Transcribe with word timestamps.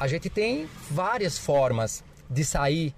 a 0.00 0.08
gente 0.08 0.30
tem 0.30 0.66
várias 0.90 1.36
formas 1.36 2.02
de 2.30 2.42
sair 2.42 2.94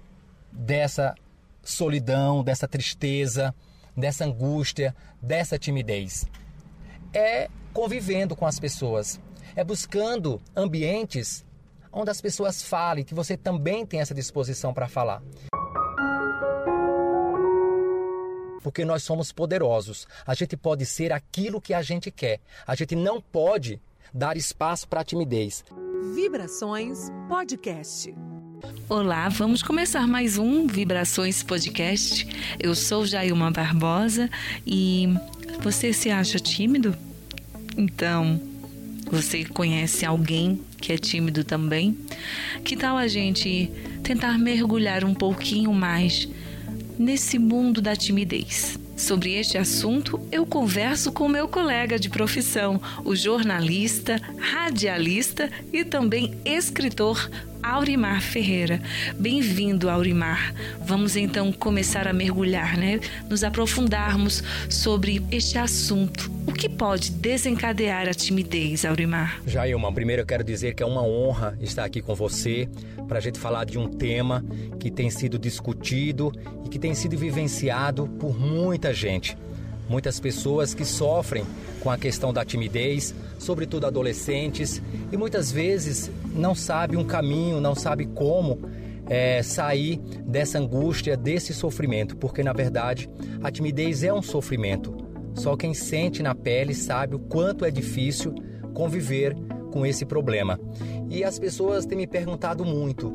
dessa 0.49 1.13
solidão, 1.61 2.41
dessa 2.41 2.65
tristeza, 2.65 3.53
dessa 3.95 4.23
angústia, 4.23 4.95
dessa 5.21 5.59
timidez. 5.59 6.25
É 7.13 7.49
convivendo 7.73 8.37
com 8.37 8.45
as 8.45 8.57
pessoas, 8.57 9.19
é 9.53 9.65
buscando 9.65 10.41
ambientes 10.55 11.45
onde 11.91 12.09
as 12.09 12.21
pessoas 12.21 12.63
falem, 12.63 13.03
que 13.03 13.13
você 13.13 13.35
também 13.35 13.85
tem 13.85 13.99
essa 13.99 14.15
disposição 14.15 14.73
para 14.73 14.87
falar. 14.87 15.21
Porque 18.63 18.85
nós 18.85 19.03
somos 19.03 19.33
poderosos. 19.33 20.07
A 20.25 20.33
gente 20.33 20.55
pode 20.55 20.85
ser 20.85 21.11
aquilo 21.11 21.59
que 21.59 21.73
a 21.73 21.81
gente 21.81 22.09
quer. 22.09 22.39
A 22.65 22.75
gente 22.75 22.95
não 22.95 23.19
pode 23.19 23.81
dar 24.13 24.37
espaço 24.37 24.87
para 24.87 25.01
a 25.01 25.03
timidez. 25.03 25.65
Vibrações 26.11 27.09
Podcast. 27.29 28.13
Olá, 28.89 29.29
vamos 29.29 29.63
começar 29.63 30.05
mais 30.05 30.37
um 30.37 30.67
Vibrações 30.67 31.41
Podcast. 31.41 32.27
Eu 32.59 32.75
sou 32.75 33.05
Jailma 33.05 33.49
Barbosa 33.49 34.29
e 34.67 35.07
você 35.61 35.93
se 35.93 36.09
acha 36.11 36.37
tímido? 36.39 36.93
Então, 37.77 38.39
você 39.09 39.45
conhece 39.45 40.05
alguém 40.05 40.59
que 40.77 40.91
é 40.91 40.97
tímido 40.97 41.43
também? 41.43 41.97
Que 42.65 42.75
tal 42.75 42.97
a 42.97 43.07
gente 43.07 43.71
tentar 44.03 44.37
mergulhar 44.37 45.05
um 45.05 45.13
pouquinho 45.13 45.73
mais 45.73 46.27
nesse 46.99 47.39
mundo 47.39 47.81
da 47.81 47.95
timidez? 47.95 48.77
Sobre 49.03 49.33
este 49.33 49.57
assunto, 49.57 50.17
eu 50.31 50.45
converso 50.45 51.11
com 51.11 51.27
meu 51.27 51.45
colega 51.45 51.99
de 51.99 52.09
profissão, 52.09 52.81
o 53.03 53.13
jornalista, 53.13 54.15
radialista 54.39 55.49
e 55.73 55.83
também 55.83 56.39
escritor 56.45 57.29
Aurimar 57.63 58.21
Ferreira. 58.21 58.81
Bem-vindo, 59.17 59.89
Aurimar. 59.89 60.53
Vamos 60.81 61.15
então 61.15 61.49
começar 61.53 62.09
a 62.09 62.13
mergulhar, 62.13 62.77
né? 62.77 62.99
Nos 63.29 63.41
aprofundarmos 63.41 64.43
sobre 64.69 65.23
este 65.31 65.57
assunto. 65.57 66.29
O 66.45 66.51
que 66.51 66.67
pode 66.67 67.11
desencadear 67.11 68.09
a 68.09 68.13
timidez, 68.13 68.83
Aurimar? 68.83 69.41
Jailma, 69.47 69.91
primeiro 69.93 70.23
eu 70.23 70.25
quero 70.25 70.43
dizer 70.43 70.75
que 70.75 70.83
é 70.83 70.85
uma 70.85 71.01
honra 71.01 71.57
estar 71.61 71.85
aqui 71.85 72.01
com 72.01 72.13
você 72.13 72.67
para 73.07 73.19
a 73.19 73.21
gente 73.21 73.39
falar 73.39 73.63
de 73.63 73.79
um 73.79 73.87
tema 73.87 74.43
que 74.77 74.91
tem 74.91 75.09
sido 75.09 75.39
discutido 75.39 76.33
e 76.65 76.69
que 76.69 76.77
tem 76.77 76.93
sido 76.93 77.17
vivenciado 77.17 78.07
por 78.19 78.37
muita 78.37 78.93
gente. 78.93 79.37
Muitas 79.89 80.19
pessoas 80.19 80.73
que 80.73 80.85
sofrem 80.85 81.45
com 81.81 81.89
a 81.89 81.97
questão 81.97 82.31
da 82.31 82.45
timidez, 82.45 83.13
sobretudo 83.37 83.85
adolescentes, 83.85 84.81
e 85.11 85.17
muitas 85.17 85.51
vezes 85.51 86.09
não 86.33 86.55
sabe 86.55 86.95
um 86.95 87.03
caminho, 87.03 87.59
não 87.59 87.75
sabe 87.75 88.05
como 88.05 88.61
é, 89.07 89.43
sair 89.43 89.97
dessa 90.25 90.59
angústia, 90.59 91.17
desse 91.17 91.53
sofrimento, 91.53 92.15
porque 92.15 92.43
na 92.43 92.53
verdade 92.53 93.09
a 93.41 93.51
timidez 93.51 94.03
é 94.03 94.13
um 94.13 94.21
sofrimento. 94.21 94.95
Só 95.35 95.57
quem 95.57 95.73
sente 95.73 96.21
na 96.21 96.35
pele 96.35 96.73
sabe 96.73 97.15
o 97.15 97.19
quanto 97.19 97.65
é 97.65 97.71
difícil 97.71 98.33
conviver 98.73 99.35
com 99.71 99.85
esse 99.85 100.05
problema. 100.05 100.59
E 101.09 101.23
as 101.23 101.39
pessoas 101.39 101.85
têm 101.85 101.97
me 101.97 102.07
perguntado 102.07 102.63
muito: 102.63 103.11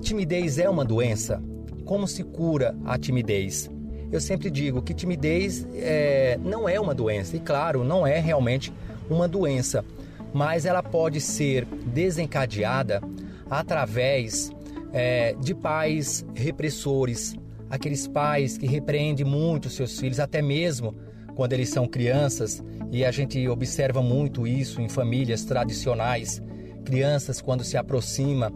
timidez 0.00 0.58
é 0.58 0.68
uma 0.68 0.84
doença? 0.84 1.42
Como 1.84 2.06
se 2.08 2.24
cura 2.24 2.76
a 2.84 2.98
timidez? 2.98 3.70
Eu 4.10 4.20
sempre 4.20 4.50
digo 4.50 4.82
que 4.82 4.94
timidez 4.94 5.66
é, 5.74 6.38
não 6.42 6.68
é 6.68 6.78
uma 6.78 6.94
doença, 6.94 7.36
e 7.36 7.40
claro, 7.40 7.82
não 7.82 8.06
é 8.06 8.20
realmente 8.20 8.72
uma 9.10 9.26
doença, 9.26 9.84
mas 10.32 10.64
ela 10.64 10.82
pode 10.82 11.20
ser 11.20 11.64
desencadeada 11.86 13.02
através 13.50 14.52
é, 14.92 15.34
de 15.34 15.54
pais 15.54 16.24
repressores, 16.34 17.34
aqueles 17.68 18.06
pais 18.06 18.56
que 18.56 18.66
repreendem 18.66 19.26
muito 19.26 19.68
seus 19.68 19.98
filhos, 19.98 20.20
até 20.20 20.40
mesmo 20.40 20.94
quando 21.34 21.52
eles 21.52 21.68
são 21.68 21.86
crianças, 21.86 22.62
e 22.90 23.04
a 23.04 23.10
gente 23.10 23.46
observa 23.48 24.00
muito 24.00 24.46
isso 24.46 24.80
em 24.80 24.88
famílias 24.88 25.44
tradicionais. 25.44 26.40
Crianças, 26.84 27.42
quando 27.42 27.64
se 27.64 27.76
aproxima 27.76 28.50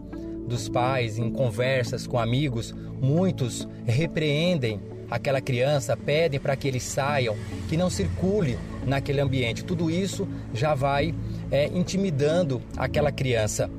dos 0.47 0.67
pais 0.67 1.19
em 1.19 1.29
conversas 1.29 2.07
com 2.07 2.17
amigos, 2.17 2.73
muitos 2.99 3.67
repreendem 3.85 4.79
aquela 5.11 5.41
criança, 5.41 5.97
pedem 5.97 6.39
para 6.39 6.55
que 6.55 6.69
eles 6.69 6.83
saiam, 6.83 7.35
que 7.67 7.75
não 7.75 7.89
circule 7.89 8.57
naquele 8.85 9.19
ambiente. 9.19 9.65
Tudo 9.65 9.91
isso 9.91 10.25
já 10.53 10.73
vai 10.73 11.13
é, 11.51 11.67
intimidando 11.67 12.61
aquela 12.77 13.11
criança. 13.11 13.69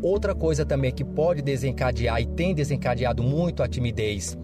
Outra 0.00 0.36
coisa 0.36 0.64
também 0.64 0.92
que 0.92 1.04
pode 1.04 1.42
desencadear 1.42 2.20
e 2.20 2.26
tem 2.26 2.54
desencadeado 2.54 3.24
muito 3.24 3.64
a 3.64 3.68
timidez 3.68 4.38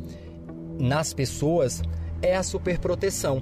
nas 0.76 1.14
pessoas 1.14 1.80
é 2.20 2.34
a 2.34 2.42
superproteção. 2.42 3.40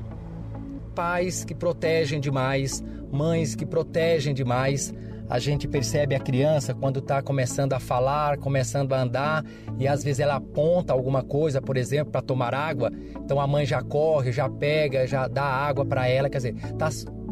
Pais 0.95 1.43
que 1.43 1.55
protegem 1.55 2.21
demais, 2.21 2.85
mães 3.11 3.55
que 3.55 3.65
protegem 3.65 4.35
demais, 4.35 4.93
a 5.33 5.39
gente 5.39 5.67
percebe 5.67 6.15
a 6.15 6.21
criança 6.21 6.75
quando 6.75 6.99
está 6.99 7.23
começando 7.23 7.73
a 7.73 7.81
falar, 7.81 8.37
começando 8.37 8.93
a 8.93 9.01
andar 9.01 9.43
e 9.79 9.89
às 9.89 10.05
vezes 10.05 10.21
ela 10.21 10.35
aponta 10.35 10.93
alguma 10.93 11.23
coisa, 11.23 11.59
por 11.59 11.79
exemplo, 11.79 12.13
para 12.13 12.21
tomar 12.21 12.55
água, 12.55 12.93
então 13.17 13.41
a 13.41 13.47
mãe 13.47 13.65
já 13.65 13.81
corre, 13.81 14.31
já 14.31 14.47
pega, 14.47 15.07
já 15.07 15.27
dá 15.27 15.43
água 15.43 15.87
para 15.87 16.07
ela, 16.07 16.29
quer 16.29 16.37
dizer, 16.37 16.55
está 16.55 16.91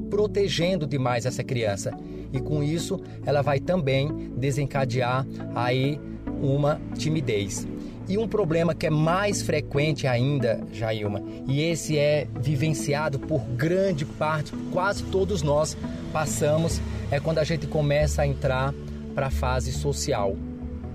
protegendo 0.08 0.86
demais 0.86 1.26
essa 1.26 1.44
criança 1.44 1.94
e 2.32 2.40
com 2.40 2.62
isso 2.62 2.98
ela 3.26 3.42
vai 3.42 3.60
também 3.60 4.32
desencadear 4.34 5.26
aí 5.54 6.00
uma 6.40 6.80
timidez. 6.96 7.68
E 8.10 8.18
um 8.18 8.26
problema 8.26 8.74
que 8.74 8.88
é 8.88 8.90
mais 8.90 9.40
frequente 9.40 10.04
ainda, 10.04 10.60
Jailma, 10.72 11.22
e 11.46 11.62
esse 11.62 11.96
é 11.96 12.26
vivenciado 12.40 13.20
por 13.20 13.40
grande 13.40 14.04
parte, 14.04 14.52
quase 14.72 15.04
todos 15.04 15.42
nós 15.42 15.76
passamos, 16.12 16.80
é 17.08 17.20
quando 17.20 17.38
a 17.38 17.44
gente 17.44 17.68
começa 17.68 18.22
a 18.22 18.26
entrar 18.26 18.74
para 19.14 19.28
a 19.28 19.30
fase 19.30 19.70
social. 19.70 20.34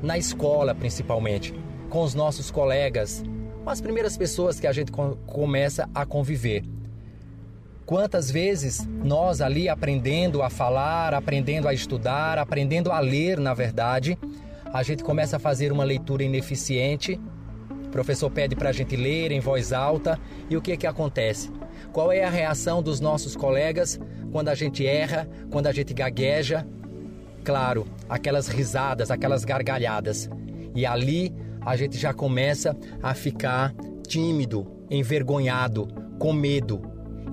Na 0.04 0.18
escola, 0.18 0.76
principalmente, 0.76 1.54
com 1.90 2.04
os 2.04 2.14
nossos 2.14 2.52
colegas, 2.52 3.24
com 3.64 3.70
as 3.70 3.80
primeiras 3.80 4.18
pessoas 4.18 4.60
que 4.60 4.68
a 4.68 4.74
gente 4.74 4.92
começa 5.26 5.90
a 5.96 6.06
conviver. 6.06 6.66
Quantas 7.86 8.30
vezes 8.30 8.86
nós 9.02 9.40
ali 9.40 9.70
aprendendo 9.70 10.44
a 10.44 10.50
falar, 10.50 11.14
aprendendo 11.14 11.70
a 11.70 11.74
estudar, 11.74 12.38
aprendendo 12.38 12.92
a 12.92 13.00
ler, 13.00 13.40
na 13.40 13.54
verdade, 13.54 14.18
a 14.74 14.84
gente 14.84 15.04
começa 15.04 15.38
a 15.38 15.40
fazer 15.40 15.72
uma 15.72 15.84
leitura 15.84 16.24
ineficiente. 16.24 17.20
O 17.86 17.90
professor 17.90 18.30
pede 18.30 18.56
para 18.56 18.70
a 18.70 18.74
gente 18.74 18.96
ler 18.96 19.32
em 19.32 19.40
voz 19.40 19.72
alta 19.72 20.20
e 20.50 20.58
o 20.58 20.62
que 20.62 20.76
que 20.76 20.88
acontece? 20.88 21.52
Qual 21.94 22.12
é 22.12 22.24
a 22.24 22.30
reação 22.30 22.82
dos 22.82 23.00
nossos 23.00 23.36
colegas 23.36 24.00
quando 24.32 24.50
a 24.50 24.56
gente 24.56 24.86
erra, 24.86 25.30
quando 25.50 25.68
a 25.68 25.72
gente 25.72 25.94
gagueja? 25.94 26.68
Claro, 27.44 27.86
aquelas 28.10 28.48
risadas, 28.48 29.12
aquelas 29.12 29.46
gargalhadas. 29.46 30.30
E 30.76 30.86
ali 30.86 31.34
a 31.62 31.76
gente 31.76 31.98
já 31.98 32.14
começa 32.14 32.76
a 33.02 33.14
ficar 33.14 33.74
tímido, 34.08 34.68
envergonhado, 34.90 35.88
com 36.20 36.34
medo. 36.34 36.82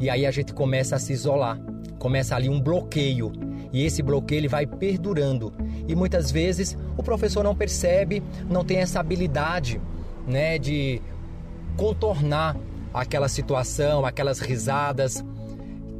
E 0.00 0.08
aí 0.08 0.24
a 0.24 0.30
gente 0.30 0.54
começa 0.54 0.96
a 0.96 0.98
se 0.98 1.12
isolar. 1.12 1.58
Começa 1.98 2.36
ali 2.36 2.48
um 2.48 2.60
bloqueio. 2.60 3.32
E 3.72 3.84
esse 3.84 4.02
bloqueio 4.02 4.40
ele 4.40 4.48
vai 4.48 4.66
perdurando. 4.66 5.52
E 5.88 5.94
muitas 5.94 6.30
vezes 6.30 6.76
o 6.96 7.02
professor 7.02 7.42
não 7.42 7.54
percebe, 7.54 8.22
não 8.48 8.64
tem 8.64 8.78
essa 8.78 9.00
habilidade, 9.00 9.80
né, 10.26 10.58
de 10.58 11.00
contornar 11.76 12.56
aquela 12.92 13.28
situação, 13.28 14.04
aquelas 14.04 14.38
risadas, 14.38 15.24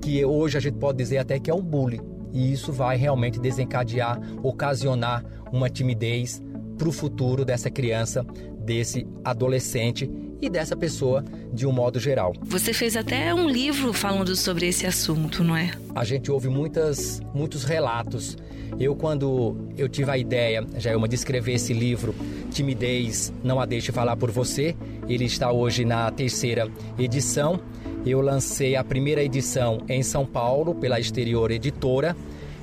que 0.01 0.25
hoje 0.25 0.59
a 0.59 0.61
gente 0.61 0.77
pode 0.77 0.99
dizer 0.99 1.19
até 1.19 1.39
que 1.39 1.51
é 1.51 1.55
um 1.55 1.63
bullying. 1.63 2.01
E 2.33 2.53
isso 2.53 2.73
vai 2.73 2.97
realmente 2.97 3.39
desencadear, 3.39 4.21
ocasionar 4.43 5.25
uma 5.51 5.69
timidez 5.69 6.43
para 6.77 6.89
o 6.89 6.93
futuro 6.93 7.45
dessa 7.45 7.71
criança, 7.71 8.25
desse 8.59 9.07
adolescente 9.25 10.11
e 10.43 10.51
dessa 10.51 10.77
pessoa 10.77 11.25
de 11.53 11.65
um 11.65 11.73
modo 11.73 12.01
geral. 12.01 12.35
Você 12.43 12.73
fez 12.73 12.97
até 12.97 13.33
um 13.33 13.49
livro 13.49 13.93
falando 13.93 14.35
sobre 14.35 14.67
esse 14.67 14.85
assunto, 14.85 15.45
não 15.45 15.57
é? 15.57 15.71
A 15.95 16.05
gente 16.05 16.33
ouve 16.33 16.49
muitas, 16.49 17.21
muitos 17.33 17.63
relatos. 17.63 18.37
Eu, 18.81 18.97
quando 18.97 19.57
eu 19.79 19.89
tive 19.89 20.11
a 20.11 20.19
ideia, 20.19 20.67
já 20.79 20.91
é 20.91 20.97
uma 20.97 21.07
de 21.07 21.15
escrever 21.15 21.53
esse 21.53 21.73
livro, 21.73 22.13
Timidez, 22.51 23.33
Não 23.45 23.61
A 23.61 23.67
Deixe 23.67 23.93
Falar 23.93 24.17
Por 24.17 24.33
Você, 24.33 24.75
ele 25.09 25.27
está 25.27 25.53
hoje 25.53 25.85
na 25.85 26.11
terceira 26.11 26.69
edição. 26.99 27.61
Eu 28.05 28.21
lancei 28.21 28.75
a 28.75 28.83
primeira 28.83 29.23
edição 29.23 29.79
em 29.89 30.03
São 30.03 30.27
Paulo, 30.27 30.75
pela 30.75 30.99
Exterior 30.99 31.53
Editora. 31.53 32.17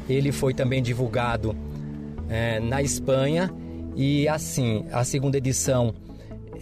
Ele 0.09 0.33
foi 0.33 0.53
também 0.53 0.83
divulgado 0.83 1.55
é, 2.27 2.59
na 2.59 2.81
Espanha. 2.81 3.49
E 3.95 4.27
assim, 4.27 4.85
a 4.91 5.05
segunda 5.05 5.37
edição 5.37 5.93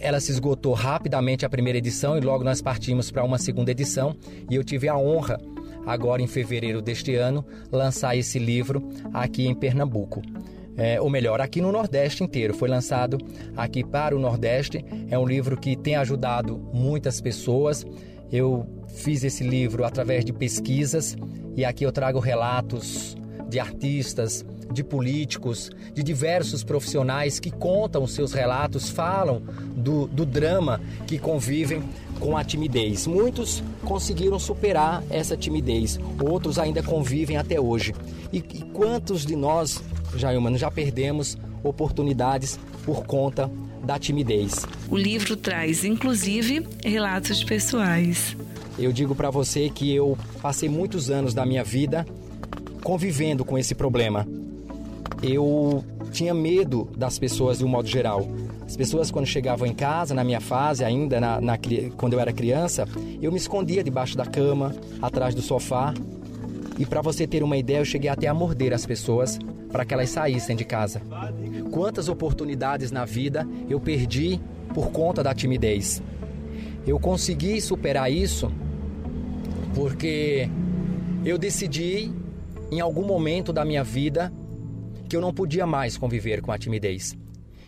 ela 0.00 0.20
se 0.20 0.30
esgotou 0.30 0.72
rapidamente 0.74 1.44
a 1.44 1.48
primeira 1.48 1.78
edição 1.78 2.16
e 2.16 2.20
logo 2.20 2.44
nós 2.44 2.62
partimos 2.62 3.10
para 3.10 3.24
uma 3.24 3.38
segunda 3.38 3.70
edição 3.70 4.16
e 4.50 4.54
eu 4.54 4.64
tive 4.64 4.88
a 4.88 4.96
honra 4.96 5.38
agora 5.86 6.22
em 6.22 6.26
fevereiro 6.26 6.82
deste 6.82 7.14
ano 7.14 7.44
lançar 7.72 8.16
esse 8.16 8.38
livro 8.38 8.88
aqui 9.12 9.46
em 9.46 9.54
Pernambuco. 9.54 10.22
é, 10.76 11.00
ou 11.00 11.10
melhor, 11.10 11.40
aqui 11.40 11.60
no 11.60 11.72
Nordeste 11.72 12.22
inteiro. 12.22 12.54
Foi 12.54 12.68
lançado 12.68 13.18
aqui 13.56 13.82
para 13.82 14.14
o 14.14 14.18
Nordeste. 14.18 14.84
É 15.10 15.18
um 15.18 15.26
livro 15.26 15.56
que 15.56 15.76
tem 15.76 15.96
ajudado 15.96 16.56
muitas 16.72 17.20
pessoas. 17.20 17.84
Eu 18.30 18.64
fiz 18.86 19.24
esse 19.24 19.42
livro 19.42 19.84
através 19.84 20.24
de 20.24 20.32
pesquisas 20.32 21.16
e 21.56 21.64
aqui 21.64 21.84
eu 21.84 21.90
trago 21.90 22.20
relatos 22.20 23.16
de 23.48 23.58
artistas, 23.58 24.44
de 24.72 24.84
políticos, 24.84 25.70
de 25.94 26.02
diversos 26.02 26.62
profissionais 26.62 27.40
que 27.40 27.50
contam 27.50 28.06
seus 28.06 28.32
relatos, 28.32 28.90
falam 28.90 29.42
do, 29.76 30.06
do 30.06 30.26
drama 30.26 30.80
que 31.06 31.18
convivem 31.18 31.82
com 32.20 32.36
a 32.36 32.44
timidez. 32.44 33.06
Muitos 33.06 33.62
conseguiram 33.84 34.38
superar 34.38 35.02
essa 35.10 35.36
timidez, 35.36 35.98
outros 36.20 36.58
ainda 36.58 36.82
convivem 36.82 37.36
até 37.36 37.60
hoje. 37.60 37.94
E, 38.32 38.38
e 38.38 38.62
quantos 38.72 39.24
de 39.24 39.36
nós, 39.36 39.82
Jailman, 40.16 40.58
já 40.58 40.70
perdemos 40.70 41.38
oportunidades 41.62 42.58
por 42.84 43.04
conta 43.04 43.50
da 43.84 43.98
timidez? 43.98 44.66
O 44.90 44.96
livro 44.96 45.36
traz, 45.36 45.84
inclusive, 45.84 46.66
relatos 46.84 47.42
pessoais. 47.44 48.36
Eu 48.78 48.92
digo 48.92 49.14
para 49.14 49.30
você 49.30 49.68
que 49.68 49.92
eu 49.92 50.16
passei 50.40 50.68
muitos 50.68 51.10
anos 51.10 51.34
da 51.34 51.44
minha 51.44 51.64
vida 51.64 52.06
convivendo 52.82 53.44
com 53.44 53.58
esse 53.58 53.74
problema. 53.74 54.26
Eu 55.22 55.84
tinha 56.12 56.32
medo 56.32 56.88
das 56.96 57.18
pessoas 57.18 57.58
de 57.58 57.64
um 57.64 57.68
modo 57.68 57.88
geral. 57.88 58.26
As 58.64 58.76
pessoas, 58.76 59.10
quando 59.10 59.26
chegavam 59.26 59.66
em 59.66 59.74
casa, 59.74 60.14
na 60.14 60.22
minha 60.22 60.40
fase 60.40 60.84
ainda, 60.84 61.20
na, 61.20 61.40
na, 61.40 61.58
quando 61.96 62.12
eu 62.12 62.20
era 62.20 62.32
criança, 62.32 62.86
eu 63.20 63.32
me 63.32 63.38
escondia 63.38 63.82
debaixo 63.82 64.16
da 64.16 64.26
cama, 64.26 64.74
atrás 65.00 65.34
do 65.34 65.42
sofá. 65.42 65.94
E 66.78 66.86
para 66.86 67.00
você 67.00 67.26
ter 67.26 67.42
uma 67.42 67.56
ideia, 67.56 67.78
eu 67.78 67.84
cheguei 67.84 68.10
até 68.10 68.28
a 68.28 68.34
morder 68.34 68.72
as 68.72 68.86
pessoas 68.86 69.38
para 69.72 69.84
que 69.84 69.92
elas 69.92 70.10
saíssem 70.10 70.54
de 70.54 70.64
casa. 70.64 71.02
Quantas 71.70 72.08
oportunidades 72.08 72.90
na 72.90 73.04
vida 73.04 73.46
eu 73.68 73.80
perdi 73.80 74.40
por 74.72 74.90
conta 74.90 75.22
da 75.22 75.34
timidez. 75.34 76.02
Eu 76.86 76.98
consegui 76.98 77.60
superar 77.60 78.10
isso 78.10 78.50
porque 79.74 80.48
eu 81.24 81.36
decidi 81.36 82.10
em 82.70 82.80
algum 82.80 83.04
momento 83.04 83.52
da 83.52 83.64
minha 83.64 83.82
vida 83.82 84.32
que 85.08 85.16
eu 85.16 85.20
não 85.20 85.32
podia 85.32 85.66
mais 85.66 85.96
conviver 85.96 86.42
com 86.42 86.52
a 86.52 86.58
timidez. 86.58 87.16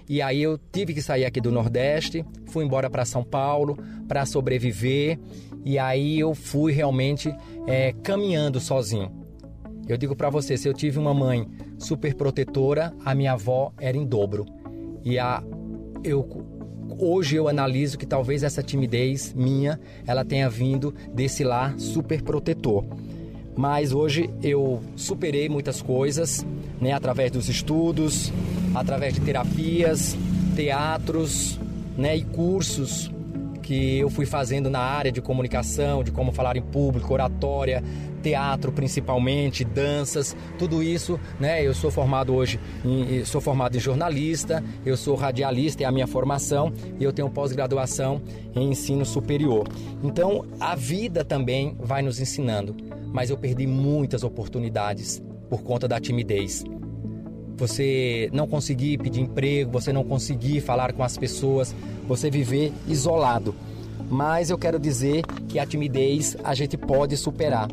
E 0.09 0.21
aí 0.21 0.43
eu 0.43 0.59
tive 0.73 0.93
que 0.93 1.01
sair 1.01 1.25
aqui 1.25 1.41
do 1.41 1.53
Nordeste, 1.53 2.25
fui 2.47 2.65
embora 2.65 2.91
para 2.91 3.05
São 3.05 3.23
Paulo 3.23 3.79
para 4.09 4.27
sobreviver. 4.27 5.19
E 5.65 5.79
aí 5.79 6.19
eu 6.19 6.35
fui 6.35 6.73
realmente 6.73 7.33
é, 7.67 7.93
caminhando 8.03 8.59
sozinho. 8.59 9.11
Eu 9.89 9.97
digo 9.97 10.17
para 10.17 10.31
você, 10.31 10.57
se 10.57 10.69
eu 10.69 10.75
tive 10.75 10.99
uma 10.99 11.15
mãe 11.15 11.49
super 11.79 12.15
protetora, 12.15 12.93
a 13.05 13.15
minha 13.15 13.33
avó 13.33 13.73
era 13.79 13.97
em 13.97 14.05
dobro. 14.05 14.47
E 15.05 15.19
a 15.19 15.43
eu 16.03 16.25
hoje 16.99 17.37
eu 17.37 17.49
analiso 17.49 17.97
que 17.97 18.07
talvez 18.07 18.43
essa 18.43 18.63
timidez 18.63 19.33
minha, 19.33 19.81
ela 20.07 20.25
tenha 20.25 20.51
vindo 20.51 20.95
desse 21.15 21.45
lar 21.45 21.79
super 21.79 22.23
protetor. 22.23 22.85
Mas 23.56 23.93
hoje 23.93 24.31
eu 24.43 24.81
superei 24.97 25.49
muitas 25.49 25.82
coisas, 25.82 26.47
né, 26.81 26.93
através 26.93 27.31
dos 27.31 27.49
estudos, 27.49 28.32
através 28.75 29.14
de 29.14 29.20
terapias, 29.20 30.17
teatros 30.55 31.58
né, 31.97 32.17
e 32.17 32.25
cursos 32.25 33.11
que 33.61 33.99
eu 33.99 34.11
fui 34.11 34.27
fazendo 34.27 34.69
na 34.69 34.81
área 34.81 35.12
de 35.12 35.21
comunicação, 35.21 36.03
de 36.03 36.11
como 36.11 36.33
falar 36.33 36.57
em 36.57 36.62
público, 36.62 37.12
oratória, 37.12 37.83
teatro 38.23 38.73
principalmente, 38.73 39.65
danças, 39.65 40.37
tudo 40.59 40.83
isso, 40.83 41.19
né? 41.39 41.65
Eu 41.67 41.75
sou 41.75 41.91
formado 41.91 42.35
hoje, 42.35 42.61
em, 42.85 43.25
sou 43.25 43.41
formado 43.41 43.77
em 43.77 43.81
jornalista, 43.81 44.62
eu 44.85 44.97
sou 44.97 45.15
radialista, 45.15 45.83
é 45.83 45.87
a 45.87 45.93
minha 45.93 46.07
formação 46.07 46.73
e 46.99 47.05
eu 47.05 47.12
tenho 47.12 47.31
pós-graduação 47.31 48.21
em 48.55 48.71
ensino 48.71 49.05
superior. 49.05 49.67
Então, 50.03 50.45
a 50.59 50.75
vida 50.75 51.25
também 51.25 51.77
vai 51.79 52.03
nos 52.03 52.21
ensinando, 52.21 52.77
mas 53.13 53.31
eu 53.31 53.37
perdi 53.37 53.67
muitas 53.67 54.23
oportunidades 54.23 55.23
por 55.49 55.63
conta 55.63 55.89
da 55.89 55.99
timidez 55.99 56.65
você 57.61 58.31
não 58.33 58.49
conseguir 58.49 58.97
pedir 58.97 59.21
emprego, 59.21 59.71
você 59.71 59.93
não 59.93 60.03
conseguir 60.03 60.62
falar 60.62 60.95
com 60.95 61.03
as 61.03 61.19
pessoas, 61.19 61.77
você 62.09 62.31
viver 62.31 62.73
isolado. 62.89 63.55
Mas 64.09 64.49
eu 64.49 64.57
quero 64.57 64.79
dizer 64.79 65.23
que 65.47 65.59
a 65.59 65.67
timidez 65.67 66.39
a 66.43 66.55
gente 66.55 66.79
pode 66.79 67.19
superar. 67.19 67.69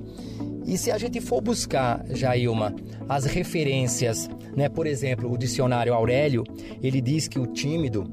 E 0.66 0.78
se 0.78 0.92
a 0.92 0.98
gente 0.98 1.22
for 1.22 1.39
buscar, 1.39 2.06
Jailma, 2.10 2.75
as 3.07 3.24
referências, 3.24 4.30
né? 4.54 4.68
Por 4.68 4.86
exemplo, 4.86 5.31
o 5.31 5.38
dicionário 5.38 5.94
Aurélio, 5.94 6.44
ele 6.83 7.00
diz 7.00 7.30
que 7.30 7.40
o 7.40 7.48
tímido 7.48 8.04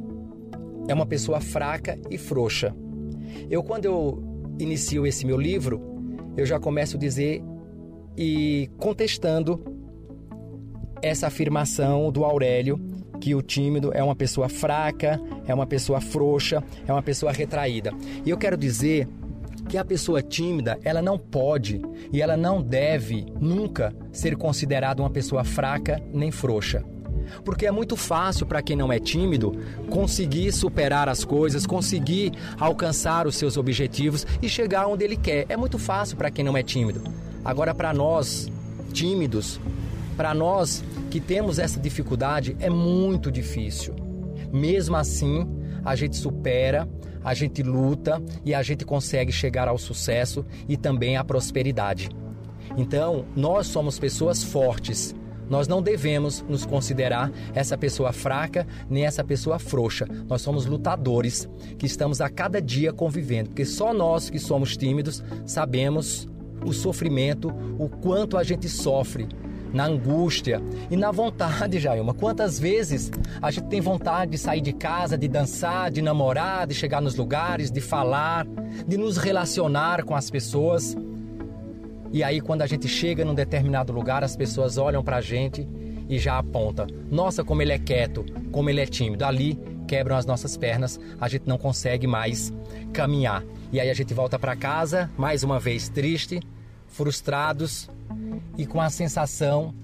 é 0.86 0.94
uma 0.94 1.04
pessoa 1.04 1.40
fraca 1.40 1.98
e 2.08 2.16
frouxa. 2.16 2.72
Eu 3.50 3.64
quando 3.64 3.86
eu 3.86 4.22
inicio 4.60 5.04
esse 5.04 5.26
meu 5.26 5.36
livro, 5.36 5.82
eu 6.36 6.46
já 6.46 6.60
começo 6.60 6.96
a 6.96 7.00
dizer 7.00 7.42
e 8.16 8.70
contestando 8.78 9.73
essa 11.04 11.26
afirmação 11.26 12.10
do 12.10 12.24
Aurélio 12.24 12.80
que 13.20 13.34
o 13.34 13.42
tímido 13.42 13.90
é 13.94 14.02
uma 14.02 14.16
pessoa 14.16 14.48
fraca, 14.48 15.20
é 15.46 15.54
uma 15.54 15.66
pessoa 15.66 16.00
frouxa, 16.00 16.62
é 16.86 16.92
uma 16.92 17.02
pessoa 17.02 17.30
retraída. 17.30 17.92
E 18.24 18.30
eu 18.30 18.36
quero 18.36 18.56
dizer 18.56 19.06
que 19.68 19.78
a 19.78 19.84
pessoa 19.84 20.22
tímida, 20.22 20.78
ela 20.82 21.00
não 21.00 21.18
pode 21.18 21.80
e 22.12 22.20
ela 22.20 22.36
não 22.36 22.62
deve 22.62 23.24
nunca 23.40 23.94
ser 24.12 24.36
considerada 24.36 25.02
uma 25.02 25.10
pessoa 25.10 25.44
fraca 25.44 26.02
nem 26.12 26.30
frouxa. 26.30 26.84
Porque 27.44 27.66
é 27.66 27.70
muito 27.70 27.96
fácil 27.96 28.46
para 28.46 28.62
quem 28.62 28.76
não 28.76 28.92
é 28.92 28.98
tímido 28.98 29.52
conseguir 29.88 30.52
superar 30.52 31.08
as 31.08 31.24
coisas, 31.24 31.66
conseguir 31.66 32.32
alcançar 32.58 33.26
os 33.26 33.36
seus 33.36 33.56
objetivos 33.56 34.26
e 34.42 34.48
chegar 34.48 34.86
onde 34.86 35.04
ele 35.04 35.16
quer. 35.16 35.46
É 35.48 35.56
muito 35.56 35.78
fácil 35.78 36.16
para 36.16 36.30
quem 36.30 36.44
não 36.44 36.56
é 36.56 36.62
tímido. 36.62 37.02
Agora, 37.44 37.74
para 37.74 37.94
nós 37.94 38.50
tímidos, 38.92 39.58
para 40.16 40.34
nós 40.34 40.84
que 41.14 41.20
temos 41.20 41.60
essa 41.60 41.78
dificuldade, 41.78 42.56
é 42.58 42.68
muito 42.68 43.30
difícil. 43.30 43.94
Mesmo 44.52 44.96
assim, 44.96 45.46
a 45.84 45.94
gente 45.94 46.16
supera, 46.16 46.88
a 47.22 47.32
gente 47.32 47.62
luta 47.62 48.20
e 48.44 48.52
a 48.52 48.60
gente 48.64 48.84
consegue 48.84 49.30
chegar 49.30 49.68
ao 49.68 49.78
sucesso 49.78 50.44
e 50.68 50.76
também 50.76 51.16
à 51.16 51.22
prosperidade. 51.22 52.08
Então, 52.76 53.26
nós 53.36 53.68
somos 53.68 53.96
pessoas 53.96 54.42
fortes. 54.42 55.14
Nós 55.48 55.68
não 55.68 55.80
devemos 55.80 56.44
nos 56.48 56.66
considerar 56.66 57.30
essa 57.54 57.78
pessoa 57.78 58.12
fraca 58.12 58.66
nem 58.90 59.06
essa 59.06 59.22
pessoa 59.22 59.60
frouxa. 59.60 60.08
Nós 60.28 60.42
somos 60.42 60.66
lutadores 60.66 61.48
que 61.78 61.86
estamos 61.86 62.20
a 62.20 62.28
cada 62.28 62.60
dia 62.60 62.92
convivendo, 62.92 63.50
porque 63.50 63.64
só 63.64 63.94
nós 63.94 64.28
que 64.28 64.40
somos 64.40 64.76
tímidos 64.76 65.22
sabemos 65.46 66.26
o 66.66 66.72
sofrimento, 66.72 67.54
o 67.78 67.88
quanto 67.88 68.36
a 68.36 68.42
gente 68.42 68.68
sofre 68.68 69.28
na 69.74 69.86
angústia 69.86 70.62
e 70.88 70.96
na 70.96 71.10
vontade, 71.10 71.80
Jailma. 71.80 72.14
Quantas 72.14 72.58
vezes 72.58 73.10
a 73.42 73.50
gente 73.50 73.66
tem 73.66 73.80
vontade 73.80 74.30
de 74.30 74.38
sair 74.38 74.60
de 74.60 74.72
casa, 74.72 75.18
de 75.18 75.26
dançar, 75.26 75.90
de 75.90 76.00
namorar, 76.00 76.66
de 76.66 76.74
chegar 76.74 77.02
nos 77.02 77.16
lugares, 77.16 77.72
de 77.72 77.80
falar, 77.80 78.46
de 78.86 78.96
nos 78.96 79.16
relacionar 79.16 80.04
com 80.04 80.14
as 80.14 80.30
pessoas. 80.30 80.96
E 82.12 82.22
aí, 82.22 82.40
quando 82.40 82.62
a 82.62 82.66
gente 82.66 82.86
chega 82.86 83.24
num 83.24 83.34
determinado 83.34 83.92
lugar, 83.92 84.22
as 84.22 84.36
pessoas 84.36 84.78
olham 84.78 85.02
pra 85.02 85.20
gente 85.20 85.68
e 86.08 86.16
já 86.18 86.38
apontam: 86.38 86.86
Nossa, 87.10 87.42
como 87.42 87.60
ele 87.60 87.72
é 87.72 87.78
quieto, 87.78 88.24
como 88.52 88.70
ele 88.70 88.80
é 88.80 88.86
tímido. 88.86 89.24
Ali 89.24 89.58
quebram 89.88 90.16
as 90.16 90.24
nossas 90.24 90.56
pernas, 90.56 91.00
a 91.20 91.28
gente 91.28 91.48
não 91.48 91.58
consegue 91.58 92.06
mais 92.06 92.52
caminhar. 92.92 93.42
E 93.72 93.80
aí 93.80 93.90
a 93.90 93.94
gente 93.94 94.14
volta 94.14 94.38
para 94.38 94.54
casa, 94.54 95.10
mais 95.18 95.42
uma 95.42 95.58
vez 95.58 95.88
triste, 95.88 96.40
frustrados 96.86 97.90
e 98.56 98.66
com 98.66 98.80
a 98.80 98.90
sensação 98.90 99.74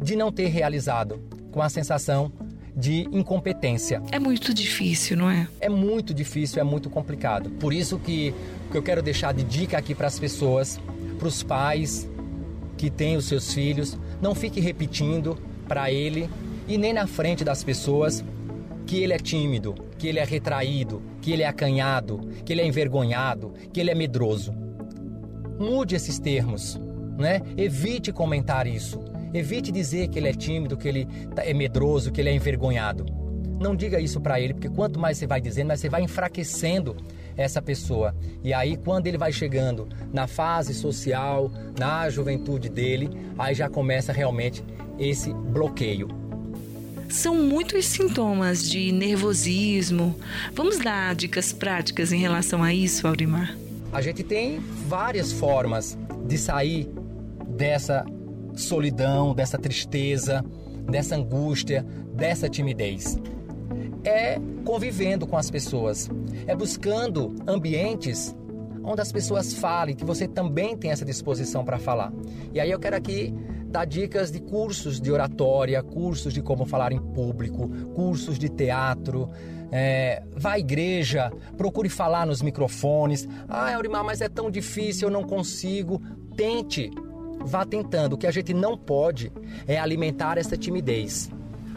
de 0.00 0.16
não 0.16 0.30
ter 0.30 0.48
realizado, 0.48 1.20
com 1.50 1.62
a 1.62 1.68
sensação 1.68 2.32
de 2.76 3.08
incompetência. 3.10 4.02
É 4.12 4.18
muito 4.18 4.52
difícil, 4.52 5.16
não 5.16 5.30
é? 5.30 5.48
É 5.60 5.68
muito 5.68 6.12
difícil, 6.12 6.60
é 6.60 6.64
muito 6.64 6.90
complicado. 6.90 7.48
Por 7.50 7.72
isso 7.72 7.98
que, 7.98 8.34
que 8.70 8.76
eu 8.76 8.82
quero 8.82 9.02
deixar 9.02 9.32
de 9.32 9.42
dica 9.42 9.78
aqui 9.78 9.94
para 9.94 10.06
as 10.06 10.18
pessoas, 10.18 10.78
para 11.18 11.26
os 11.26 11.42
pais 11.42 12.06
que 12.76 12.90
têm 12.90 13.16
os 13.16 13.24
seus 13.24 13.54
filhos, 13.54 13.98
não 14.20 14.34
fique 14.34 14.60
repetindo 14.60 15.38
para 15.66 15.90
ele 15.90 16.28
e 16.68 16.76
nem 16.76 16.92
na 16.92 17.06
frente 17.06 17.42
das 17.42 17.64
pessoas 17.64 18.22
que 18.86 18.98
ele 18.98 19.14
é 19.14 19.18
tímido, 19.18 19.74
que 19.98 20.06
ele 20.06 20.18
é 20.18 20.24
retraído, 20.24 21.02
que 21.22 21.32
ele 21.32 21.42
é 21.42 21.46
acanhado, 21.46 22.20
que 22.44 22.52
ele 22.52 22.60
é 22.60 22.66
envergonhado, 22.66 23.54
que 23.72 23.80
ele 23.80 23.90
é 23.90 23.94
medroso. 23.94 24.54
Mude 25.58 25.96
esses 25.96 26.18
termos, 26.18 26.78
né? 27.16 27.40
Evite 27.56 28.12
comentar 28.12 28.66
isso. 28.66 29.00
Evite 29.34 29.72
dizer 29.72 30.08
que 30.08 30.18
ele 30.18 30.28
é 30.28 30.32
tímido, 30.32 30.76
que 30.76 30.88
ele 30.88 31.06
tá, 31.34 31.44
é 31.44 31.52
medroso, 31.52 32.10
que 32.10 32.20
ele 32.20 32.30
é 32.30 32.34
envergonhado. 32.34 33.06
Não 33.60 33.74
diga 33.74 33.98
isso 34.00 34.20
para 34.20 34.40
ele, 34.40 34.52
porque 34.54 34.68
quanto 34.68 34.98
mais 34.98 35.16
você 35.18 35.26
vai 35.26 35.40
dizendo, 35.40 35.68
mais 35.68 35.80
você 35.80 35.88
vai 35.88 36.02
enfraquecendo 36.02 36.96
essa 37.36 37.60
pessoa. 37.60 38.14
E 38.42 38.52
aí, 38.52 38.76
quando 38.76 39.06
ele 39.06 39.18
vai 39.18 39.32
chegando 39.32 39.88
na 40.12 40.26
fase 40.26 40.74
social, 40.74 41.50
na 41.78 42.08
juventude 42.08 42.68
dele, 42.68 43.10
aí 43.38 43.54
já 43.54 43.68
começa 43.68 44.12
realmente 44.12 44.62
esse 44.98 45.32
bloqueio. 45.32 46.08
são 47.08 47.34
muitos 47.34 47.86
sintomas 47.86 48.68
de 48.68 48.90
nervosismo. 48.92 50.14
Vamos 50.52 50.78
dar 50.78 51.14
dicas 51.14 51.52
práticas 51.52 52.12
em 52.12 52.18
relação 52.18 52.62
a 52.62 52.74
isso, 52.74 53.06
Aurimar? 53.06 53.56
A 53.92 54.00
gente 54.02 54.22
tem 54.22 54.60
várias 54.88 55.32
formas 55.32 55.96
de 56.26 56.36
sair 56.36 56.88
dessa 57.56 58.04
solidão, 58.54 59.34
dessa 59.34 59.58
tristeza, 59.58 60.44
dessa 60.88 61.16
angústia, 61.16 61.84
dessa 62.14 62.48
timidez. 62.48 63.18
É 64.04 64.38
convivendo 64.64 65.26
com 65.26 65.36
as 65.36 65.50
pessoas, 65.50 66.08
é 66.46 66.54
buscando 66.54 67.34
ambientes 67.46 68.34
onde 68.86 69.00
as 69.00 69.10
pessoas 69.10 69.52
falem, 69.52 69.96
que 69.96 70.04
você 70.04 70.28
também 70.28 70.76
tem 70.76 70.92
essa 70.92 71.04
disposição 71.04 71.64
para 71.64 71.76
falar. 71.76 72.12
E 72.54 72.60
aí 72.60 72.70
eu 72.70 72.78
quero 72.78 72.94
aqui 72.94 73.34
dar 73.66 73.84
dicas 73.84 74.30
de 74.30 74.40
cursos 74.40 75.00
de 75.00 75.10
oratória, 75.10 75.82
cursos 75.82 76.32
de 76.32 76.40
como 76.40 76.64
falar 76.64 76.92
em 76.92 77.00
público, 77.00 77.68
cursos 77.94 78.38
de 78.38 78.48
teatro. 78.48 79.28
É, 79.72 80.22
vá 80.36 80.52
à 80.52 80.58
igreja, 80.58 81.32
procure 81.56 81.88
falar 81.88 82.24
nos 82.24 82.40
microfones. 82.40 83.28
Ah, 83.48 83.72
Eurimar, 83.72 84.04
mas 84.04 84.20
é 84.20 84.28
tão 84.28 84.50
difícil, 84.50 85.08
eu 85.08 85.12
não 85.12 85.24
consigo. 85.24 86.00
Tente, 86.36 86.90
vá 87.46 87.64
tentando. 87.64 88.14
O 88.14 88.18
que 88.18 88.26
a 88.26 88.30
gente 88.30 88.52
não 88.52 88.76
pode 88.76 89.32
é 89.66 89.78
alimentar 89.78 90.36
essa 90.36 90.56
timidez. 90.56 91.30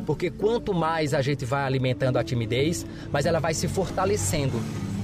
Porque 0.05 0.29
quanto 0.29 0.73
mais 0.73 1.13
a 1.13 1.21
gente 1.21 1.45
vai 1.45 1.63
alimentando 1.63 2.17
a 2.17 2.23
timidez, 2.23 2.85
mais 3.11 3.25
ela 3.25 3.39
vai 3.39 3.53
se 3.53 3.67
fortalecendo 3.67 4.59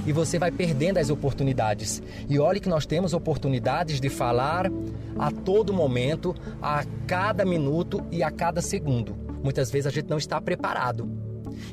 e 0.06 0.12
você 0.12 0.38
vai 0.38 0.52
perdendo 0.52 0.98
as 0.98 1.10
oportunidades. 1.10 2.02
E 2.30 2.40
olhe 2.40 2.60
que 2.60 2.70
nós 2.70 2.86
temos 2.86 3.14
oportunidades 3.14 4.00
de 4.00 4.10
falar 4.10 4.72
a 5.18 5.32
todo 5.32 5.74
momento, 5.74 6.36
a 6.62 6.84
cada 7.08 7.46
minuto 7.46 8.04
e 8.12 8.24
a 8.24 8.32
cada 8.32 8.62
segundo. 8.62 9.16
Muitas 9.44 9.70
vezes 9.72 9.88
a 9.88 9.92
gente 9.92 10.10
não 10.10 10.18
está 10.18 10.42
preparado. 10.42 11.10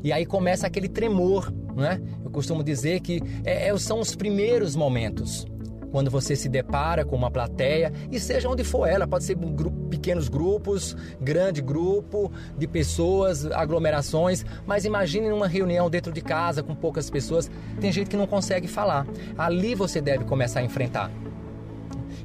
E 0.04 0.12
aí 0.12 0.24
começa 0.24 0.66
aquele 0.66 0.88
tremor, 0.88 1.52
né? 1.74 2.00
Eu 2.24 2.30
costumo 2.30 2.62
dizer 2.62 3.00
que 3.00 3.22
é, 3.44 3.68
é 3.68 3.78
são 3.78 4.00
os 4.00 4.14
primeiros 4.14 4.76
momentos 4.76 5.46
quando 5.92 6.10
você 6.10 6.34
se 6.34 6.48
depara 6.48 7.04
com 7.04 7.14
uma 7.14 7.30
plateia, 7.30 7.92
e 8.10 8.18
seja 8.18 8.48
onde 8.48 8.64
for 8.64 8.86
ela, 8.86 9.06
pode 9.06 9.24
ser 9.24 9.36
um 9.36 9.52
grupo, 9.54 9.76
pequenos 9.88 10.28
grupos, 10.28 10.96
grande 11.20 11.60
grupo 11.60 12.32
de 12.58 12.66
pessoas, 12.66 13.46
aglomerações, 13.46 14.44
mas 14.66 14.84
imagine 14.84 15.30
uma 15.30 15.46
reunião 15.46 15.88
dentro 15.90 16.10
de 16.12 16.22
casa 16.22 16.62
com 16.62 16.74
poucas 16.74 17.10
pessoas, 17.10 17.50
tem 17.80 17.92
gente 17.92 18.08
que 18.08 18.16
não 18.16 18.26
consegue 18.26 18.66
falar. 18.66 19.06
Ali 19.36 19.74
você 19.74 20.00
deve 20.00 20.24
começar 20.24 20.60
a 20.60 20.64
enfrentar. 20.64 21.10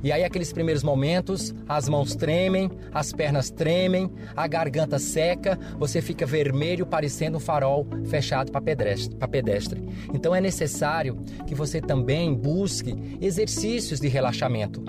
E 0.08 0.12
aí, 0.14 0.24
aqueles 0.24 0.54
primeiros 0.54 0.84
momentos, 0.84 1.54
as 1.68 1.90
mãos 1.90 2.16
tremem, 2.16 2.72
as 2.94 3.12
pernas 3.12 3.50
tremem, 3.50 4.10
a 4.38 4.48
garganta 4.48 4.98
seca, 4.98 5.60
você 5.78 6.02
fica 6.02 6.26
vermelho, 6.26 6.86
parecendo 6.86 7.36
um 7.36 7.42
farol 7.42 7.86
fechado 8.06 8.50
para 8.50 8.62
pedestre, 8.62 9.18
pedestre. 9.30 9.84
Então, 10.14 10.34
é 10.34 10.40
necessário 10.40 11.22
que 11.46 11.54
você 11.54 11.82
também 11.82 12.34
busque 12.34 13.18
exercícios 13.20 14.00
de 14.00 14.08
relaxamento 14.08 14.82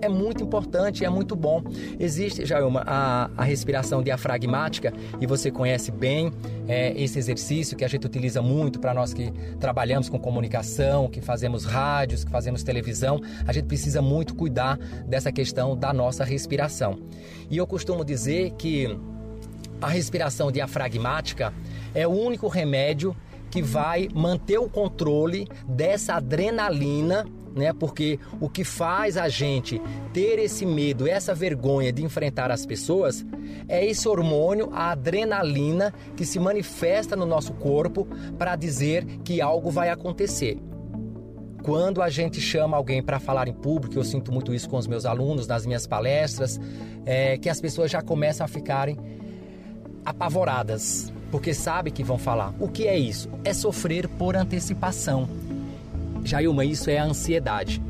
é 0.00 0.08
muito 0.08 0.42
importante, 0.42 1.04
é 1.04 1.10
muito 1.10 1.34
bom. 1.34 1.62
Existe, 1.98 2.44
Jailma, 2.44 2.82
a, 2.86 3.30
a 3.36 3.44
respiração 3.44 4.02
diafragmática 4.02 4.92
e 5.20 5.26
você 5.26 5.50
conhece 5.50 5.90
bem 5.90 6.32
é, 6.66 6.92
esse 7.00 7.18
exercício 7.18 7.76
que 7.76 7.84
a 7.84 7.88
gente 7.88 8.06
utiliza 8.06 8.40
muito 8.42 8.78
para 8.78 8.94
nós 8.94 9.12
que 9.12 9.32
trabalhamos 9.58 10.08
com 10.08 10.18
comunicação, 10.18 11.08
que 11.08 11.20
fazemos 11.20 11.64
rádios, 11.64 12.24
que 12.24 12.30
fazemos 12.30 12.62
televisão. 12.62 13.20
A 13.46 13.52
gente 13.52 13.66
precisa 13.66 14.00
muito 14.02 14.34
cuidar 14.34 14.78
dessa 15.06 15.32
questão 15.32 15.76
da 15.76 15.92
nossa 15.92 16.24
respiração. 16.24 16.98
E 17.50 17.56
eu 17.56 17.66
costumo 17.66 18.04
dizer 18.04 18.52
que 18.52 18.96
a 19.80 19.88
respiração 19.88 20.50
diafragmática 20.50 21.52
é 21.94 22.06
o 22.06 22.10
único 22.10 22.48
remédio 22.48 23.16
que 23.50 23.62
vai 23.62 24.08
manter 24.14 24.58
o 24.58 24.68
controle 24.68 25.48
dessa 25.66 26.14
adrenalina 26.14 27.26
né? 27.58 27.72
Porque 27.72 28.18
o 28.40 28.48
que 28.48 28.64
faz 28.64 29.16
a 29.16 29.28
gente 29.28 29.80
ter 30.12 30.38
esse 30.38 30.64
medo, 30.64 31.06
essa 31.06 31.34
vergonha 31.34 31.92
de 31.92 32.04
enfrentar 32.04 32.50
as 32.50 32.64
pessoas, 32.64 33.26
é 33.68 33.84
esse 33.84 34.08
hormônio, 34.08 34.70
a 34.72 34.90
adrenalina, 34.92 35.92
que 36.16 36.24
se 36.24 36.38
manifesta 36.38 37.14
no 37.14 37.26
nosso 37.26 37.52
corpo 37.54 38.06
para 38.38 38.56
dizer 38.56 39.04
que 39.24 39.40
algo 39.40 39.70
vai 39.70 39.90
acontecer. 39.90 40.58
Quando 41.62 42.00
a 42.00 42.08
gente 42.08 42.40
chama 42.40 42.76
alguém 42.76 43.02
para 43.02 43.18
falar 43.18 43.48
em 43.48 43.52
público, 43.52 43.98
eu 43.98 44.04
sinto 44.04 44.32
muito 44.32 44.54
isso 44.54 44.70
com 44.70 44.78
os 44.78 44.86
meus 44.86 45.04
alunos, 45.04 45.46
nas 45.46 45.66
minhas 45.66 45.86
palestras, 45.86 46.58
é, 47.04 47.36
que 47.36 47.48
as 47.48 47.60
pessoas 47.60 47.90
já 47.90 48.00
começam 48.00 48.44
a 48.44 48.48
ficarem 48.48 48.96
apavoradas, 50.04 51.12
porque 51.30 51.52
sabe 51.52 51.90
que 51.90 52.02
vão 52.02 52.16
falar. 52.16 52.54
O 52.58 52.68
que 52.68 52.86
é 52.86 52.96
isso? 52.96 53.28
É 53.44 53.52
sofrer 53.52 54.08
por 54.08 54.36
antecipação. 54.36 55.28
Jailma, 56.24 56.64
isso 56.64 56.90
é 56.90 56.98
a 56.98 57.04
ansiedade. 57.04 57.82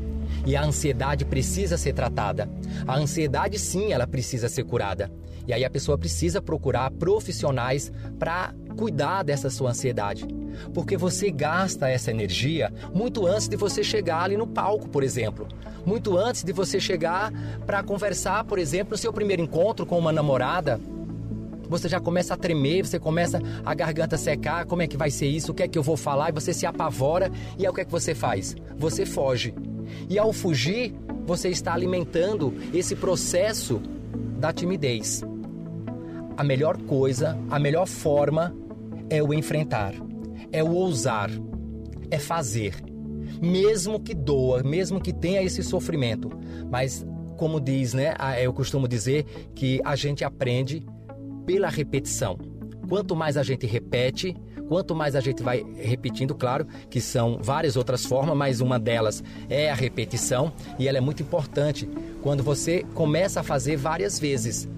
E 0.45 0.55
a 0.55 0.63
ansiedade 0.63 1.25
precisa 1.25 1.77
ser 1.77 1.93
tratada. 1.93 2.49
A 2.87 2.97
ansiedade, 2.97 3.59
sim, 3.59 3.91
ela 3.91 4.07
precisa 4.07 4.47
ser 4.47 4.63
curada. 4.63 5.11
E 5.47 5.53
aí 5.53 5.65
a 5.65 5.69
pessoa 5.69 5.97
precisa 5.97 6.41
procurar 6.41 6.91
profissionais 6.91 7.91
para 8.17 8.53
cuidar 8.77 9.23
dessa 9.23 9.49
sua 9.49 9.71
ansiedade. 9.71 10.25
Porque 10.73 10.95
você 10.95 11.31
gasta 11.31 11.89
essa 11.89 12.11
energia 12.11 12.71
muito 12.93 13.25
antes 13.25 13.47
de 13.47 13.57
você 13.57 13.83
chegar 13.83 14.23
ali 14.23 14.37
no 14.37 14.47
palco, 14.47 14.87
por 14.87 15.03
exemplo. 15.03 15.47
Muito 15.85 16.17
antes 16.17 16.43
de 16.43 16.53
você 16.53 16.79
chegar 16.79 17.31
para 17.65 17.81
conversar, 17.81 18.43
por 18.43 18.59
exemplo, 18.59 18.91
no 18.91 18.97
seu 18.97 19.11
primeiro 19.11 19.41
encontro 19.41 19.85
com 19.85 19.97
uma 19.97 20.11
namorada 20.11 20.79
você 21.69 21.87
já 21.87 21.99
começa 21.99 22.33
a 22.33 22.37
tremer, 22.37 22.85
você 22.85 22.99
começa 22.99 23.39
a 23.63 23.73
garganta 23.73 24.17
secar, 24.17 24.65
como 24.65 24.81
é 24.81 24.87
que 24.87 24.97
vai 24.97 25.11
ser 25.11 25.27
isso, 25.27 25.51
o 25.51 25.55
que 25.55 25.63
é 25.63 25.67
que 25.67 25.77
eu 25.77 25.83
vou 25.83 25.95
falar, 25.95 26.29
e 26.29 26.33
você 26.33 26.53
se 26.53 26.65
apavora, 26.65 27.31
e 27.57 27.65
aí 27.65 27.69
o 27.69 27.73
que 27.73 27.81
é 27.81 27.85
que 27.85 27.91
você 27.91 28.15
faz? 28.15 28.55
Você 28.77 29.05
foge. 29.05 29.53
E 30.09 30.17
ao 30.17 30.33
fugir, 30.33 30.93
você 31.25 31.49
está 31.49 31.73
alimentando 31.73 32.53
esse 32.73 32.95
processo 32.95 33.79
da 34.39 34.51
timidez. 34.51 35.23
A 36.35 36.43
melhor 36.43 36.77
coisa, 36.77 37.37
a 37.49 37.59
melhor 37.59 37.85
forma 37.85 38.55
é 39.09 39.21
o 39.21 39.33
enfrentar, 39.33 39.93
é 40.51 40.63
o 40.63 40.71
ousar, 40.71 41.29
é 42.09 42.17
fazer. 42.17 42.75
Mesmo 43.41 43.99
que 43.99 44.13
doa, 44.13 44.63
mesmo 44.63 44.99
que 44.99 45.13
tenha 45.13 45.41
esse 45.43 45.61
sofrimento, 45.63 46.31
mas 46.69 47.05
como 47.37 47.59
diz, 47.59 47.93
né? 47.93 48.15
Eu 48.41 48.51
costumo 48.51 48.87
dizer 48.87 49.25
que 49.55 49.79
a 49.85 49.95
gente 49.95 50.25
aprende 50.25 50.85
pela 51.49 51.67
repetição. 51.67 52.37
Quanto 52.87 53.15
mais 53.15 53.35
a 53.35 53.41
gente 53.41 53.65
repete, 53.65 54.37
quanto 54.67 54.93
mais 54.93 55.15
a 55.15 55.19
gente 55.19 55.41
vai 55.41 55.65
repetindo, 55.77 56.35
claro 56.35 56.67
que 56.91 57.01
são 57.01 57.39
várias 57.41 57.75
outras 57.75 58.05
formas, 58.05 58.37
mas 58.37 58.61
uma 58.61 58.77
delas 58.77 59.23
é 59.49 59.71
a 59.71 59.73
repetição 59.73 60.53
e 60.77 60.87
ela 60.87 60.99
é 60.99 61.01
muito 61.01 61.23
importante 61.23 61.89
quando 62.21 62.43
você 62.43 62.85
começa 62.93 63.39
a 63.39 63.43
fazer 63.43 63.77
várias 63.77 64.19
vezes. 64.19 64.69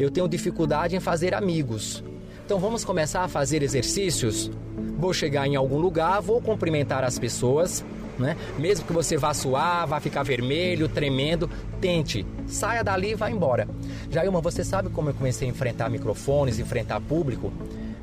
Eu 0.00 0.10
tenho 0.10 0.26
dificuldade 0.26 0.96
em 0.96 1.00
fazer 1.00 1.32
amigos. 1.32 2.02
Então 2.44 2.58
vamos 2.58 2.84
começar 2.84 3.22
a 3.22 3.28
fazer 3.28 3.62
exercícios? 3.62 4.50
Vou 4.98 5.14
chegar 5.14 5.46
em 5.46 5.54
algum 5.54 5.78
lugar, 5.78 6.20
vou 6.20 6.40
cumprimentar 6.40 7.04
as 7.04 7.20
pessoas, 7.20 7.84
né? 8.18 8.36
Mesmo 8.58 8.86
que 8.86 8.92
você 8.92 9.16
vá 9.16 9.32
suar, 9.34 9.86
vá 9.86 10.00
ficar 10.00 10.22
vermelho, 10.22 10.88
tremendo, 10.88 11.48
tente. 11.80 12.26
Saia 12.46 12.82
dali 12.82 13.12
e 13.12 13.14
vá 13.14 13.30
embora. 13.30 13.68
Jailma, 14.10 14.40
você 14.40 14.64
sabe 14.64 14.88
como 14.90 15.10
eu 15.10 15.14
comecei 15.14 15.48
a 15.48 15.50
enfrentar 15.50 15.88
microfones, 15.90 16.58
enfrentar 16.58 17.00
público? 17.00 17.52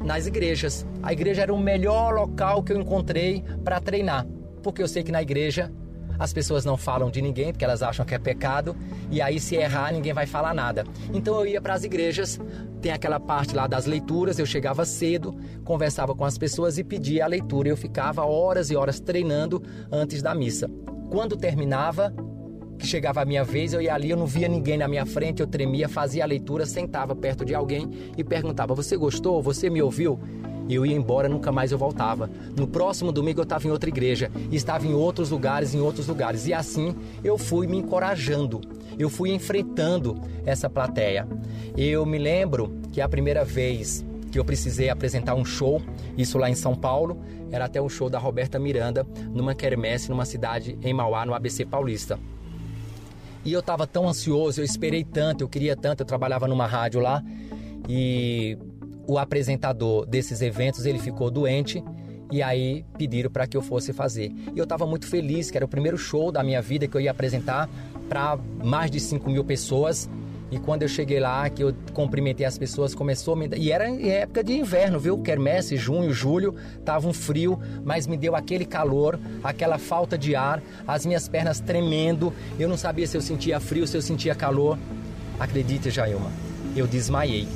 Nas 0.02 0.28
igrejas. 0.28 0.86
A 1.02 1.14
igreja 1.14 1.44
era 1.44 1.54
o 1.54 1.60
melhor 1.60 2.14
local 2.14 2.62
que 2.64 2.74
eu 2.74 2.80
encontrei 2.80 3.44
para 3.64 3.80
treinar. 3.80 4.26
Porque 4.62 4.82
eu 4.82 4.88
sei 4.88 5.04
que 5.04 5.12
na 5.12 5.22
igreja 5.22 5.72
as 6.18 6.34
pessoas 6.34 6.66
não 6.66 6.78
falam 6.78 7.10
de 7.10 7.22
ninguém 7.22 7.52
porque 7.52 7.66
elas 7.66 7.82
acham 7.84 8.06
que 8.06 8.14
é 8.16 8.20
pecado 8.20 8.76
e 9.12 9.22
aí 9.22 9.40
se 9.40 9.56
errar 9.56 9.92
ninguém 9.92 10.14
vai 10.14 10.26
falar 10.26 10.54
nada. 10.54 10.86
Então 11.14 11.36
eu 11.40 11.46
ia 11.46 11.62
para 11.62 11.74
as 11.74 11.84
igrejas, 11.84 12.40
tem 12.82 12.92
aquela 12.92 13.20
parte 13.20 13.56
lá 13.56 13.68
das 13.68 13.86
leituras, 13.86 14.40
eu 14.40 14.46
chegava 14.46 14.86
cedo, 14.86 15.36
conversava 15.64 16.14
com 16.14 16.26
as 16.26 16.38
pessoas 16.38 16.78
e 16.78 16.84
pedia 16.84 17.26
a 17.26 17.28
leitura. 17.28 17.70
Eu 17.70 17.78
ficava 17.78 18.26
horas 18.26 18.70
e 18.70 18.76
horas 18.76 19.00
treinando 19.00 19.62
antes 19.92 20.22
da 20.22 20.36
missa. 20.36 20.70
Quando 21.10 21.38
terminava, 21.38 22.14
que 22.78 22.88
chegava 22.88 23.22
a 23.22 23.26
minha 23.26 23.44
vez, 23.44 23.74
eu 23.74 23.82
ia 23.82 23.94
ali, 23.94 24.10
eu 24.10 24.18
não 24.18 24.26
via 24.26 24.48
ninguém 24.48 24.78
na 24.78 24.88
minha 24.88 25.06
frente, 25.06 25.40
eu 25.40 25.48
tremia, 25.48 25.88
fazia 25.88 26.24
a 26.24 26.28
leitura, 26.28 26.66
sentava 26.66 27.16
perto 27.16 27.46
de 27.46 27.56
alguém 27.56 27.90
e 28.18 28.24
perguntava: 28.24 28.76
"Você 28.76 28.98
gostou? 28.98 29.42
Você 29.42 29.70
me 29.70 29.82
ouviu?" 29.82 30.20
Eu 30.70 30.86
ia 30.86 30.96
embora, 30.96 31.28
nunca 31.30 31.52
mais 31.52 31.72
eu 31.72 31.78
voltava. 31.78 32.30
No 32.56 32.68
próximo 32.68 33.12
domingo 33.12 33.40
eu 33.40 33.44
estava 33.44 33.68
em 33.68 33.72
outra 33.72 33.90
igreja, 33.90 34.32
estava 34.52 34.86
em 34.88 34.94
outros 34.94 35.30
lugares, 35.30 35.74
em 35.74 35.82
outros 35.82 36.08
lugares. 36.08 36.48
E 36.48 36.54
assim 36.54 36.96
eu 37.24 37.38
fui 37.38 37.68
me 37.68 37.78
encorajando, 37.78 38.62
eu 38.98 39.10
fui 39.10 39.32
enfrentando 39.32 40.20
essa 40.46 40.70
plateia. 40.70 41.28
Eu 41.78 42.06
me 42.06 42.18
lembro 42.18 42.74
que 42.92 43.02
a 43.02 43.10
primeira 43.10 43.44
vez 43.44 44.06
que 44.32 44.40
eu 44.40 44.46
precisei 44.46 44.90
apresentar 44.90 45.36
um 45.36 45.46
show, 45.46 45.82
isso 46.18 46.40
lá 46.40 46.50
em 46.50 46.56
São 46.56 46.76
Paulo, 46.76 47.20
era 47.52 47.66
até 47.66 47.80
um 47.80 47.88
show 47.88 48.10
da 48.10 48.18
Roberta 48.18 48.58
Miranda, 48.58 49.06
numa 49.32 49.54
quermesse, 49.54 50.10
numa 50.10 50.26
cidade 50.26 50.76
em 50.82 50.92
Mauá, 50.92 51.24
no 51.24 51.36
ABC 51.36 51.66
Paulista. 51.66 52.20
E 53.46 53.54
eu 53.54 53.60
estava 53.60 53.86
tão 53.86 54.08
ansioso, 54.08 54.60
eu 54.60 54.66
esperei 54.66 55.04
tanto, 55.04 55.44
eu 55.44 55.48
queria 55.50 55.76
tanto, 55.76 56.02
eu 56.02 56.06
trabalhava 56.06 56.48
numa 56.48 56.66
rádio 56.66 57.00
lá 57.00 57.24
e 57.88 58.58
o 59.08 59.18
apresentador 59.18 60.06
desses 60.06 60.42
eventos 60.42 60.86
ele 60.86 61.00
ficou 61.00 61.30
doente 61.30 61.84
e 62.32 62.42
aí 62.42 62.84
pediram 62.98 63.30
para 63.30 63.46
que 63.46 63.56
eu 63.56 63.62
fosse 63.62 63.94
fazer. 63.94 64.32
E 64.56 64.58
eu 64.58 64.64
estava 64.64 64.86
muito 64.86 65.06
feliz, 65.06 65.52
que 65.52 65.58
era 65.58 65.66
o 65.66 65.70
primeiro 65.70 65.98
show 65.98 66.32
da 66.32 66.44
minha 66.44 66.62
vida 66.62 66.88
que 66.88 66.96
eu 66.98 67.02
ia 67.02 67.12
apresentar 67.12 67.70
para 68.10 68.38
mais 68.64 68.90
de 68.90 69.00
5 69.00 69.30
mil 69.30 69.44
pessoas. 69.44 70.10
E 70.50 70.60
quando 70.60 70.84
eu 70.84 70.88
cheguei 70.88 71.20
lá, 71.20 71.50
que 71.50 71.64
eu 71.64 71.74
cumprimentei 71.94 72.46
as 72.46 72.58
pessoas, 72.58 72.94
começou 72.94 73.34
a 73.34 73.38
me... 73.38 73.50
E 73.56 73.72
era 73.72 73.90
em 73.90 74.10
época 74.10 74.44
de 74.44 74.54
inverno, 74.54 75.00
viu? 75.00 75.18
Quermesse, 75.20 75.76
junho, 75.78 76.12
julho, 76.12 76.56
tava 76.86 77.08
um 77.08 77.14
frio, 77.14 77.60
mas 77.84 78.06
me 78.06 78.18
deu 78.18 78.36
aquele 78.36 78.66
calor, 78.66 79.20
aquela 79.44 79.78
falta 79.78 80.18
de 80.18 80.36
ar, 80.36 80.62
as 80.88 81.06
minhas 81.06 81.28
pernas 81.28 81.60
tremendo. 81.60 82.34
Eu 82.60 82.70
não 82.70 82.78
sabia 82.78 83.08
se 83.08 83.18
eu 83.18 83.22
sentia 83.22 83.60
frio, 83.60 83.88
se 83.88 83.98
eu 83.98 84.02
sentia 84.02 84.36
calor. 84.36 84.78
Acredite, 85.40 85.90
Jailma, 85.90 86.32
eu 86.76 86.86
desmaiei. 86.86 87.48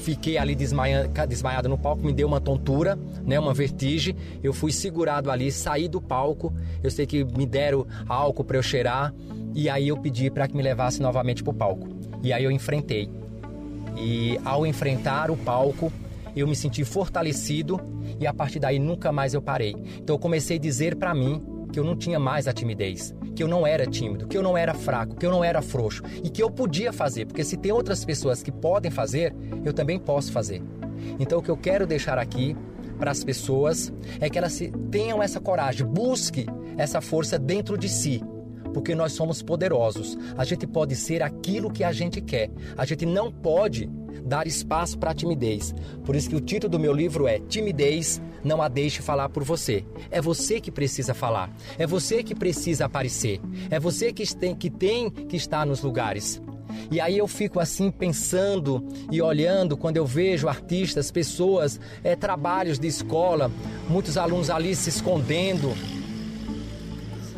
Fiquei 0.00 0.38
ali 0.38 0.54
desmaiado 0.54 1.68
no 1.68 1.76
palco, 1.76 2.02
me 2.02 2.12
deu 2.12 2.26
uma 2.26 2.40
tontura, 2.40 2.98
né, 3.24 3.38
uma 3.38 3.52
vertigem. 3.52 4.16
Eu 4.42 4.52
fui 4.52 4.72
segurado 4.72 5.30
ali, 5.30 5.52
saí 5.52 5.88
do 5.88 6.00
palco. 6.00 6.52
Eu 6.82 6.90
sei 6.90 7.06
que 7.06 7.22
me 7.22 7.44
deram 7.44 7.86
álcool 8.08 8.44
para 8.44 8.56
eu 8.56 8.62
cheirar 8.62 9.12
e 9.54 9.68
aí 9.68 9.88
eu 9.88 9.96
pedi 9.98 10.30
para 10.30 10.48
que 10.48 10.56
me 10.56 10.62
levasse 10.62 11.02
novamente 11.02 11.42
para 11.42 11.50
o 11.50 11.54
palco. 11.54 11.88
E 12.22 12.32
aí 12.32 12.44
eu 12.44 12.50
enfrentei. 12.50 13.10
E 13.96 14.40
ao 14.44 14.66
enfrentar 14.66 15.30
o 15.30 15.36
palco, 15.36 15.92
eu 16.34 16.48
me 16.48 16.56
senti 16.56 16.82
fortalecido 16.82 17.78
e 18.18 18.26
a 18.26 18.32
partir 18.32 18.58
daí 18.58 18.78
nunca 18.78 19.12
mais 19.12 19.34
eu 19.34 19.42
parei. 19.42 19.76
Então 19.98 20.16
eu 20.16 20.18
comecei 20.18 20.56
a 20.56 20.60
dizer 20.60 20.96
para 20.96 21.14
mim 21.14 21.42
que 21.72 21.78
eu 21.78 21.84
não 21.84 21.96
tinha 21.96 22.18
mais 22.18 22.46
a 22.48 22.52
timidez, 22.52 23.14
que 23.34 23.42
eu 23.42 23.48
não 23.48 23.66
era 23.66 23.86
tímido, 23.86 24.26
que 24.26 24.36
eu 24.36 24.42
não 24.42 24.56
era 24.56 24.74
fraco, 24.74 25.16
que 25.16 25.24
eu 25.24 25.30
não 25.30 25.42
era 25.42 25.62
frouxo 25.62 26.02
e 26.22 26.30
que 26.30 26.42
eu 26.42 26.50
podia 26.50 26.92
fazer, 26.92 27.26
porque 27.26 27.44
se 27.44 27.56
tem 27.56 27.72
outras 27.72 28.04
pessoas 28.04 28.42
que 28.42 28.52
podem 28.52 28.90
fazer, 28.90 29.34
eu 29.64 29.72
também 29.72 29.98
posso 29.98 30.32
fazer. 30.32 30.62
Então 31.18 31.38
o 31.38 31.42
que 31.42 31.50
eu 31.50 31.56
quero 31.56 31.86
deixar 31.86 32.18
aqui 32.18 32.56
para 32.98 33.10
as 33.10 33.24
pessoas 33.24 33.92
é 34.20 34.28
que 34.28 34.38
elas 34.38 34.60
tenham 34.90 35.22
essa 35.22 35.40
coragem, 35.40 35.86
busque 35.86 36.46
essa 36.76 37.00
força 37.00 37.38
dentro 37.38 37.78
de 37.78 37.88
si 37.88 38.22
porque 38.72 38.94
nós 38.94 39.12
somos 39.12 39.42
poderosos. 39.42 40.16
A 40.36 40.44
gente 40.44 40.66
pode 40.66 40.96
ser 40.96 41.22
aquilo 41.22 41.70
que 41.70 41.84
a 41.84 41.92
gente 41.92 42.20
quer. 42.20 42.50
A 42.76 42.84
gente 42.84 43.04
não 43.04 43.30
pode 43.30 43.90
dar 44.24 44.46
espaço 44.46 44.98
para 44.98 45.10
a 45.10 45.14
timidez. 45.14 45.74
Por 46.04 46.16
isso 46.16 46.28
que 46.28 46.36
o 46.36 46.40
título 46.40 46.70
do 46.70 46.78
meu 46.78 46.92
livro 46.92 47.26
é 47.26 47.38
Timidez, 47.38 48.20
não 48.42 48.62
a 48.62 48.68
deixe 48.68 49.02
falar 49.02 49.28
por 49.28 49.44
você. 49.44 49.84
É 50.10 50.20
você 50.20 50.60
que 50.60 50.70
precisa 50.70 51.14
falar. 51.14 51.54
É 51.78 51.86
você 51.86 52.22
que 52.22 52.34
precisa 52.34 52.86
aparecer. 52.86 53.40
É 53.70 53.78
você 53.78 54.12
que 54.12 54.34
tem 54.34 54.54
que, 54.54 54.70
tem 54.70 55.10
que 55.10 55.36
estar 55.36 55.66
nos 55.66 55.82
lugares. 55.82 56.40
E 56.90 57.00
aí 57.00 57.18
eu 57.18 57.26
fico 57.26 57.60
assim 57.60 57.90
pensando 57.90 58.86
e 59.10 59.20
olhando 59.20 59.76
quando 59.76 59.96
eu 59.96 60.06
vejo 60.06 60.48
artistas, 60.48 61.10
pessoas, 61.10 61.80
é, 62.02 62.14
trabalhos 62.16 62.78
de 62.78 62.86
escola, 62.86 63.50
muitos 63.88 64.16
alunos 64.16 64.50
ali 64.50 64.74
se 64.74 64.88
escondendo, 64.88 65.74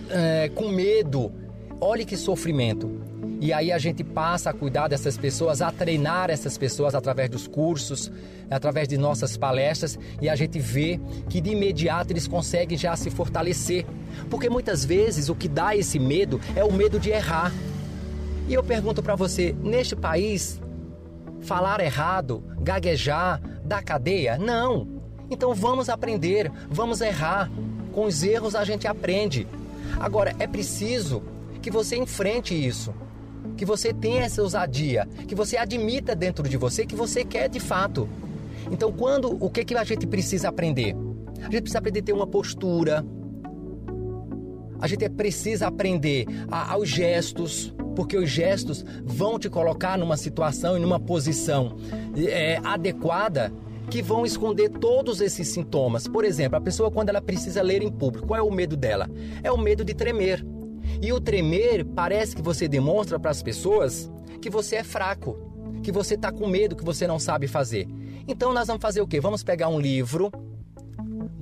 é, 0.08 0.50
com 0.54 0.68
medo. 0.68 1.32
Olhe 1.80 2.04
que 2.04 2.16
sofrimento. 2.16 3.11
E 3.42 3.52
aí 3.52 3.72
a 3.72 3.78
gente 3.78 4.04
passa 4.04 4.50
a 4.50 4.52
cuidar 4.52 4.86
dessas 4.86 5.18
pessoas, 5.18 5.60
a 5.60 5.72
treinar 5.72 6.30
essas 6.30 6.56
pessoas 6.56 6.94
através 6.94 7.28
dos 7.28 7.48
cursos, 7.48 8.08
através 8.48 8.86
de 8.86 8.96
nossas 8.96 9.36
palestras, 9.36 9.98
e 10.20 10.28
a 10.28 10.36
gente 10.36 10.60
vê 10.60 11.00
que 11.28 11.40
de 11.40 11.50
imediato 11.50 12.12
eles 12.12 12.28
conseguem 12.28 12.78
já 12.78 12.94
se 12.94 13.10
fortalecer. 13.10 13.84
Porque 14.30 14.48
muitas 14.48 14.84
vezes 14.84 15.28
o 15.28 15.34
que 15.34 15.48
dá 15.48 15.74
esse 15.74 15.98
medo 15.98 16.40
é 16.54 16.62
o 16.62 16.72
medo 16.72 17.00
de 17.00 17.10
errar. 17.10 17.52
E 18.46 18.54
eu 18.54 18.62
pergunto 18.62 19.02
para 19.02 19.16
você, 19.16 19.52
neste 19.60 19.96
país, 19.96 20.62
falar 21.40 21.80
errado, 21.80 22.44
gaguejar, 22.60 23.42
dar 23.64 23.82
cadeia? 23.82 24.38
Não. 24.38 24.86
Então 25.28 25.52
vamos 25.52 25.88
aprender, 25.88 26.48
vamos 26.70 27.00
errar. 27.00 27.50
Com 27.90 28.04
os 28.04 28.22
erros 28.22 28.54
a 28.54 28.62
gente 28.62 28.86
aprende. 28.86 29.48
Agora, 29.98 30.32
é 30.38 30.46
preciso 30.46 31.24
que 31.60 31.72
você 31.72 31.96
enfrente 31.96 32.54
isso, 32.54 32.94
que 33.56 33.64
você 33.64 33.92
tenha 33.92 34.22
essa 34.22 34.42
ousadia, 34.42 35.06
que 35.26 35.34
você 35.34 35.56
admita 35.56 36.14
dentro 36.14 36.48
de 36.48 36.56
você 36.56 36.86
que 36.86 36.96
você 36.96 37.24
quer 37.24 37.48
de 37.48 37.60
fato. 37.60 38.08
Então, 38.70 38.92
quando 38.92 39.36
o 39.44 39.50
que, 39.50 39.64
que 39.64 39.74
a 39.74 39.84
gente 39.84 40.06
precisa 40.06 40.48
aprender? 40.48 40.96
A 41.38 41.50
gente 41.50 41.62
precisa 41.62 41.78
aprender 41.78 42.00
a 42.00 42.02
ter 42.02 42.12
uma 42.12 42.26
postura. 42.26 43.04
A 44.80 44.86
gente 44.86 45.08
precisa 45.10 45.68
aprender 45.68 46.26
a, 46.50 46.72
aos 46.72 46.88
gestos, 46.88 47.74
porque 47.94 48.16
os 48.16 48.28
gestos 48.28 48.84
vão 49.04 49.38
te 49.38 49.48
colocar 49.48 49.98
numa 49.98 50.16
situação 50.16 50.76
e 50.76 50.80
numa 50.80 50.98
posição 50.98 51.76
é, 52.16 52.58
adequada 52.64 53.52
que 53.90 54.00
vão 54.00 54.24
esconder 54.24 54.70
todos 54.70 55.20
esses 55.20 55.48
sintomas. 55.48 56.08
Por 56.08 56.24
exemplo, 56.24 56.56
a 56.56 56.60
pessoa 56.60 56.90
quando 56.90 57.10
ela 57.10 57.20
precisa 57.20 57.62
ler 57.62 57.82
em 57.82 57.90
público, 57.90 58.26
qual 58.26 58.38
é 58.38 58.42
o 58.42 58.50
medo 58.50 58.76
dela? 58.76 59.08
É 59.42 59.52
o 59.52 59.58
medo 59.58 59.84
de 59.84 59.94
tremer. 59.94 60.44
E 61.00 61.12
o 61.12 61.20
tremer 61.20 61.84
parece 61.84 62.34
que 62.36 62.42
você 62.42 62.68
demonstra 62.68 63.18
para 63.18 63.30
as 63.30 63.42
pessoas 63.42 64.10
que 64.40 64.50
você 64.50 64.76
é 64.76 64.84
fraco, 64.84 65.36
que 65.82 65.92
você 65.92 66.14
está 66.14 66.32
com 66.32 66.46
medo, 66.46 66.76
que 66.76 66.84
você 66.84 67.06
não 67.06 67.18
sabe 67.18 67.46
fazer. 67.46 67.88
Então 68.26 68.52
nós 68.52 68.66
vamos 68.66 68.82
fazer 68.82 69.00
o 69.00 69.06
quê? 69.06 69.20
Vamos 69.20 69.42
pegar 69.42 69.68
um 69.68 69.80
livro 69.80 70.30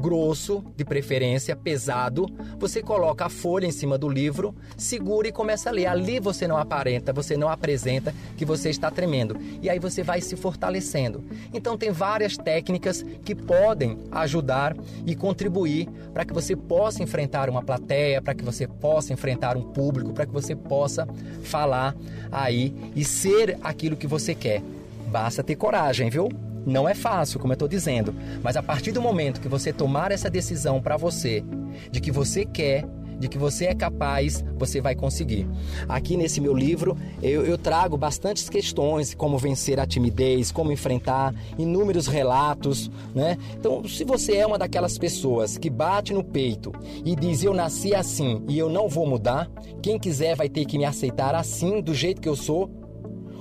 grosso, 0.00 0.64
de 0.76 0.84
preferência, 0.84 1.54
pesado. 1.54 2.26
Você 2.58 2.82
coloca 2.82 3.26
a 3.26 3.28
folha 3.28 3.66
em 3.66 3.70
cima 3.70 3.98
do 3.98 4.08
livro, 4.08 4.54
segura 4.76 5.28
e 5.28 5.32
começa 5.32 5.68
a 5.68 5.72
ler. 5.72 5.86
Ali 5.86 6.18
você 6.18 6.48
não 6.48 6.56
aparenta, 6.56 7.12
você 7.12 7.36
não 7.36 7.48
apresenta 7.48 8.14
que 8.36 8.44
você 8.44 8.70
está 8.70 8.90
tremendo. 8.90 9.36
E 9.62 9.68
aí 9.68 9.78
você 9.78 10.02
vai 10.02 10.20
se 10.20 10.34
fortalecendo. 10.36 11.22
Então 11.52 11.76
tem 11.76 11.90
várias 11.90 12.36
técnicas 12.36 13.04
que 13.24 13.34
podem 13.34 13.98
ajudar 14.10 14.74
e 15.06 15.14
contribuir 15.14 15.88
para 16.12 16.24
que 16.24 16.32
você 16.32 16.56
possa 16.56 17.02
enfrentar 17.02 17.50
uma 17.50 17.62
plateia, 17.62 18.22
para 18.22 18.34
que 18.34 18.44
você 18.44 18.66
possa 18.66 19.12
enfrentar 19.12 19.56
um 19.56 19.62
público, 19.62 20.12
para 20.12 20.26
que 20.26 20.32
você 20.32 20.56
possa 20.56 21.06
falar 21.42 21.94
aí 22.32 22.74
e 22.96 23.04
ser 23.04 23.58
aquilo 23.62 23.96
que 23.96 24.06
você 24.06 24.34
quer. 24.34 24.62
Basta 25.08 25.42
ter 25.42 25.56
coragem, 25.56 26.08
viu? 26.08 26.28
Não 26.66 26.88
é 26.88 26.94
fácil, 26.94 27.38
como 27.38 27.52
eu 27.52 27.54
estou 27.54 27.68
dizendo, 27.68 28.14
mas 28.42 28.56
a 28.56 28.62
partir 28.62 28.92
do 28.92 29.00
momento 29.00 29.40
que 29.40 29.48
você 29.48 29.72
tomar 29.72 30.12
essa 30.12 30.30
decisão 30.30 30.80
para 30.80 30.96
você, 30.96 31.44
de 31.90 32.00
que 32.00 32.10
você 32.10 32.44
quer, 32.44 32.84
de 33.20 33.28
que 33.28 33.36
você 33.36 33.66
é 33.66 33.74
capaz, 33.74 34.42
você 34.56 34.80
vai 34.80 34.94
conseguir. 34.94 35.46
Aqui 35.86 36.16
nesse 36.16 36.40
meu 36.40 36.54
livro 36.54 36.96
eu, 37.22 37.44
eu, 37.44 37.58
trago 37.58 37.96
bastantes 37.96 38.48
questões, 38.48 39.14
como 39.14 39.36
vencer 39.36 39.78
a 39.78 39.86
timidez, 39.86 40.50
como 40.50 40.72
enfrentar, 40.72 41.34
inúmeros 41.58 42.06
relatos, 42.06 42.90
né? 43.14 43.36
Então, 43.58 43.86
se 43.86 44.04
você 44.04 44.36
é 44.36 44.46
uma 44.46 44.58
daquelas 44.58 44.96
pessoas 44.96 45.58
que 45.58 45.68
bate 45.68 46.14
no 46.14 46.24
peito 46.24 46.72
e 47.04 47.14
diz 47.14 47.44
eu 47.44 47.52
nasci 47.52 47.94
assim 47.94 48.42
e 48.48 48.58
eu 48.58 48.70
não 48.70 48.88
vou 48.88 49.06
mudar, 49.06 49.50
quem 49.82 49.98
quiser 49.98 50.34
vai 50.34 50.48
ter 50.48 50.64
que 50.64 50.78
me 50.78 50.86
aceitar 50.86 51.34
assim, 51.34 51.82
do 51.82 51.92
jeito 51.92 52.22
que 52.22 52.28
eu 52.28 52.36
sou, 52.36 52.70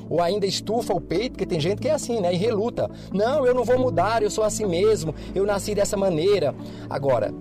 ou 0.10 0.22
ainda 0.22 0.46
estufa 0.46 0.94
o 0.94 1.00
peito, 1.00 1.34
porque 1.34 1.46
tem 1.46 1.60
gente 1.60 1.80
que 1.80 1.88
é 1.88 1.94
assim, 1.94 2.20
né? 2.20 2.34
E 2.34 2.38
reluta. 2.38 2.90
Não, 3.14 3.46
eu 3.46 3.54
não 3.54 3.64
vou 3.64 3.78
mudar, 3.78 4.24
eu 4.24 4.32
sou 4.32 4.44
assim 4.44 4.66
mesmo, 4.66 5.14
eu 5.36 5.46
nasci 5.46 5.76
dessa 5.76 5.96
maneira. 5.96 6.56
Agora, 6.90 7.34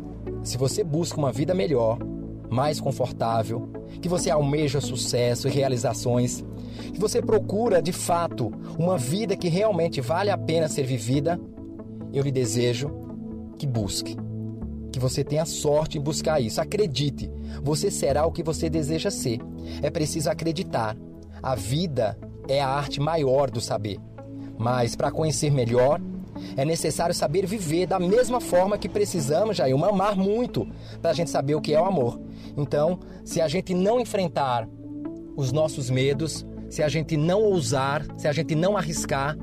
se 0.42 0.58
você 0.58 0.84
busca 0.84 1.18
uma 1.18 1.32
vida 1.32 1.54
melhor, 1.54 1.98
mais 2.50 2.80
confortável, 2.80 3.68
que 4.00 4.08
você 4.08 4.30
almeja 4.30 4.80
sucesso 4.80 5.48
e 5.48 5.50
realizações, 5.50 6.44
que 6.92 7.00
você 7.00 7.20
procura 7.20 7.82
de 7.82 7.92
fato 7.92 8.52
uma 8.78 8.96
vida 8.96 9.36
que 9.36 9.48
realmente 9.48 10.00
vale 10.00 10.30
a 10.30 10.38
pena 10.38 10.68
ser 10.68 10.84
vivida, 10.84 11.40
eu 12.12 12.22
lhe 12.22 12.30
desejo 12.30 12.90
que 13.58 13.66
busque. 13.66 14.16
Que 14.90 14.98
você 14.98 15.22
tenha 15.22 15.44
sorte 15.44 15.98
em 15.98 16.00
buscar 16.00 16.40
isso. 16.40 16.60
Acredite, 16.60 17.30
você 17.62 17.90
será 17.90 18.26
o 18.26 18.32
que 18.32 18.42
você 18.42 18.70
deseja 18.70 19.10
ser. 19.10 19.38
É 19.82 19.90
preciso 19.90 20.30
acreditar. 20.30 20.96
A 21.42 21.54
vida 21.54 22.18
é 22.48 22.60
a 22.60 22.68
arte 22.68 23.00
maior 23.00 23.50
do 23.50 23.60
saber. 23.60 23.98
Mas 24.58 24.96
para 24.96 25.10
conhecer 25.10 25.50
melhor, 25.50 26.00
é 26.56 26.64
necessário 26.64 27.14
saber 27.14 27.46
viver 27.46 27.86
da 27.86 27.98
mesma 27.98 28.40
forma 28.40 28.78
que 28.78 28.88
precisamos, 28.88 29.58
eu 29.58 29.84
amar 29.84 30.16
muito 30.16 30.66
para 31.00 31.10
a 31.10 31.14
gente 31.14 31.30
saber 31.30 31.54
o 31.54 31.60
que 31.60 31.74
é 31.74 31.80
o 31.80 31.84
amor. 31.84 32.20
Então, 32.56 32.98
se 33.24 33.40
a 33.40 33.48
gente 33.48 33.74
não 33.74 34.00
enfrentar 34.00 34.68
os 35.36 35.52
nossos 35.52 35.90
medos, 35.90 36.46
se 36.68 36.82
a 36.82 36.88
gente 36.88 37.16
não 37.16 37.42
ousar, 37.42 38.04
se 38.16 38.26
a 38.26 38.32
gente 38.32 38.54
não 38.54 38.76
arriscar, 38.76 39.36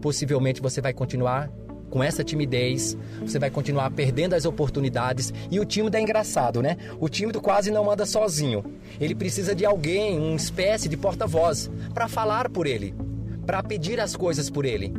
possivelmente 0.00 0.60
você 0.60 0.80
vai 0.80 0.92
continuar 0.92 1.50
com 1.90 2.02
essa 2.02 2.24
timidez, 2.24 2.96
você 3.20 3.38
vai 3.38 3.50
continuar 3.50 3.90
perdendo 3.90 4.34
as 4.34 4.44
oportunidades. 4.44 5.34
E 5.50 5.58
o 5.58 5.64
tímido 5.64 5.96
é 5.96 6.00
engraçado, 6.00 6.62
né? 6.62 6.76
O 6.98 7.08
tímido 7.08 7.40
quase 7.40 7.70
não 7.70 7.90
anda 7.90 8.06
sozinho. 8.06 8.64
Ele 9.00 9.14
precisa 9.14 9.54
de 9.54 9.66
alguém, 9.66 10.18
uma 10.18 10.36
espécie 10.36 10.88
de 10.88 10.96
porta-voz, 10.96 11.70
para 11.92 12.08
falar 12.08 12.48
por 12.48 12.66
ele, 12.66 12.94
para 13.44 13.62
pedir 13.62 14.00
as 14.00 14.16
coisas 14.16 14.48
por 14.48 14.64
ele. 14.64 14.94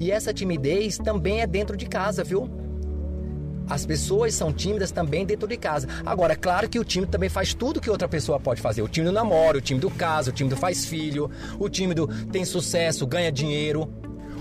E 0.00 0.10
essa 0.10 0.34
timidez 0.34 0.98
também 0.98 1.40
é 1.40 1.46
dentro 1.46 1.76
de 1.76 1.86
casa, 1.86 2.24
viu? 2.24 2.50
As 3.68 3.86
pessoas 3.86 4.34
são 4.34 4.52
tímidas 4.52 4.90
também 4.90 5.24
dentro 5.24 5.46
de 5.46 5.56
casa. 5.56 5.88
Agora, 6.04 6.34
claro 6.34 6.68
que 6.68 6.78
o 6.78 6.84
tímido 6.84 7.12
também 7.12 7.28
faz 7.28 7.54
tudo 7.54 7.80
que 7.80 7.88
outra 7.88 8.08
pessoa 8.08 8.38
pode 8.38 8.60
fazer. 8.60 8.82
O 8.82 8.88
tímido 8.88 9.12
namora, 9.12 9.58
o 9.58 9.60
tímido 9.60 9.90
casa, 9.90 10.30
o 10.30 10.32
tímido 10.32 10.56
faz 10.56 10.84
filho, 10.84 11.30
o 11.58 11.68
tímido 11.68 12.08
tem 12.30 12.44
sucesso, 12.44 13.06
ganha 13.06 13.30
dinheiro. 13.30 13.88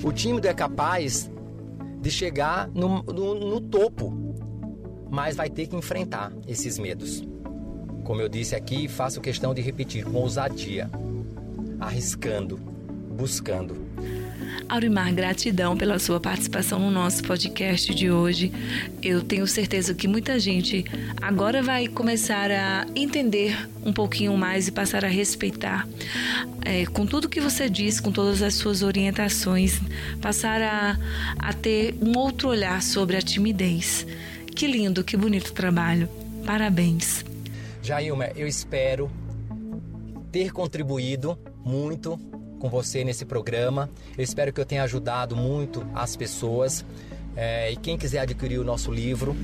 O 0.04 0.12
tímido 0.12 0.48
é 0.48 0.54
capaz 0.54 1.30
de 2.02 2.10
chegar 2.10 2.68
no, 2.70 3.04
no, 3.04 3.36
no 3.36 3.62
topo, 3.62 4.12
mas 5.10 5.36
vai 5.36 5.50
ter 5.50 5.68
que 5.68 5.76
enfrentar 5.76 6.34
esses 6.48 6.80
medos. 6.80 7.24
Como 8.04 8.20
eu 8.20 8.28
disse 8.28 8.56
aqui, 8.56 8.88
faço 8.88 9.22
questão 9.22 9.54
de 9.54 9.62
repetir 9.62 10.04
com 10.04 10.18
ousadia, 10.18 10.90
arriscando, 11.80 12.58
buscando. 13.16 13.76
Aurimar, 14.72 15.14
gratidão 15.14 15.76
pela 15.76 16.00
sua 16.00 16.18
participação 16.18 16.80
no 16.80 16.90
nosso 16.90 17.22
podcast 17.24 17.94
de 17.94 18.10
hoje. 18.10 18.54
Eu 19.04 19.22
tenho 19.22 19.46
certeza 19.46 19.94
que 19.94 20.08
muita 20.08 20.40
gente 20.40 20.86
agora 21.22 21.62
vai 21.62 21.90
começar 21.90 22.50
a 22.50 22.88
entender 22.96 23.70
um 23.86 23.92
pouquinho 23.92 24.38
mais 24.38 24.70
e 24.70 24.72
passar 24.72 25.04
a 25.04 25.10
respeitar. 25.10 25.86
É, 26.64 26.86
com 26.86 27.06
tudo 27.06 27.28
que 27.28 27.42
você 27.42 27.70
diz, 27.70 28.00
com 28.00 28.14
todas 28.14 28.42
as 28.42 28.54
suas 28.54 28.82
orientações, 28.82 29.78
passar 30.22 30.62
a, 30.62 30.98
a 31.38 31.52
ter 31.52 31.94
um 32.02 32.18
outro 32.18 32.48
olhar 32.48 32.82
sobre 32.82 33.18
a 33.18 33.22
timidez. 33.22 34.08
Que 34.56 34.68
lindo, 34.68 35.04
que 35.04 35.18
bonito 35.18 35.52
trabalho. 35.52 36.08
Parabéns. 36.46 37.26
Jailma, 37.84 38.28
eu 38.38 38.48
espero 38.48 39.12
ter 40.32 40.54
contribuído 40.54 41.38
muito 41.62 42.18
com 42.62 42.70
você 42.70 43.04
nesse 43.04 43.26
programa. 43.26 43.90
Eu 44.16 44.24
espero 44.24 44.54
que 44.54 44.62
eu 44.62 44.66
tenha 44.66 44.84
ajudado 44.84 45.36
muito 45.36 45.84
as 45.96 46.16
pessoas. 46.16 46.86
É, 47.36 47.72
e 47.72 47.76
quem 47.76 47.98
quiser 47.98 48.20
adquirir 48.20 48.60
o 48.60 48.64
nosso 48.64 48.92
livro, 48.92 49.36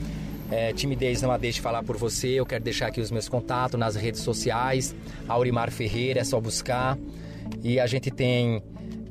é, 0.52 0.72
Timidez 0.72 1.22
Não 1.22 1.32
A 1.32 1.38
Deixe 1.38 1.60
Falar 1.60 1.82
Por 1.84 1.98
Você, 1.98 2.28
eu 2.30 2.46
quero 2.46 2.64
deixar 2.64 2.88
aqui 2.88 3.02
os 3.02 3.10
meus 3.10 3.28
contatos 3.28 3.80
nas 3.80 3.96
redes 3.96 4.22
sociais. 4.22 4.96
Aurimar 5.28 5.72
Ferreira, 5.72 6.20
é 6.20 6.24
só 6.24 6.40
buscar. 6.40 6.96
E 7.64 7.80
a 7.80 7.88
gente 7.88 8.12
tem. 8.12 8.62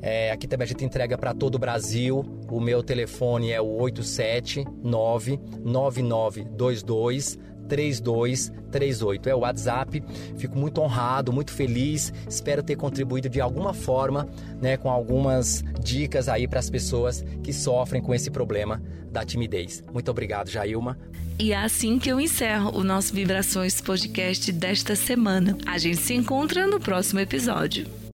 É, 0.01 0.31
aqui 0.31 0.47
também 0.47 0.63
a 0.63 0.67
gente 0.67 0.85
entrega 0.85 1.17
para 1.17 1.33
todo 1.33 1.55
o 1.55 1.59
Brasil. 1.59 2.23
O 2.49 2.61
meu 2.61 2.81
telefone 2.81 3.51
é 3.51 3.59
o 3.59 3.65
879 3.65 5.37
9922 5.65 7.37
3238. 7.67 9.29
É 9.29 9.35
o 9.35 9.39
WhatsApp. 9.39 10.03
Fico 10.37 10.57
muito 10.57 10.81
honrado, 10.81 11.31
muito 11.33 11.51
feliz. 11.51 12.13
Espero 12.27 12.63
ter 12.63 12.75
contribuído 12.75 13.29
de 13.29 13.41
alguma 13.41 13.73
forma, 13.73 14.27
né, 14.61 14.77
com 14.77 14.89
algumas 14.89 15.63
dicas 15.81 16.27
aí 16.27 16.47
para 16.47 16.59
as 16.59 16.69
pessoas 16.69 17.23
que 17.43 17.53
sofrem 17.53 18.01
com 18.01 18.13
esse 18.13 18.31
problema 18.31 18.81
da 19.11 19.25
timidez. 19.25 19.83
Muito 19.91 20.11
obrigado, 20.11 20.49
Jailma. 20.49 20.97
E 21.39 21.51
é 21.51 21.57
assim 21.57 21.99
que 21.99 22.09
eu 22.09 22.19
encerro 22.19 22.75
o 22.75 22.83
nosso 22.83 23.13
Vibrações 23.13 23.79
Podcast 23.79 24.51
desta 24.51 24.95
semana. 24.95 25.57
A 25.65 25.77
gente 25.77 25.97
se 25.97 26.13
encontra 26.13 26.65
no 26.65 26.79
próximo 26.79 27.19
episódio. 27.19 27.85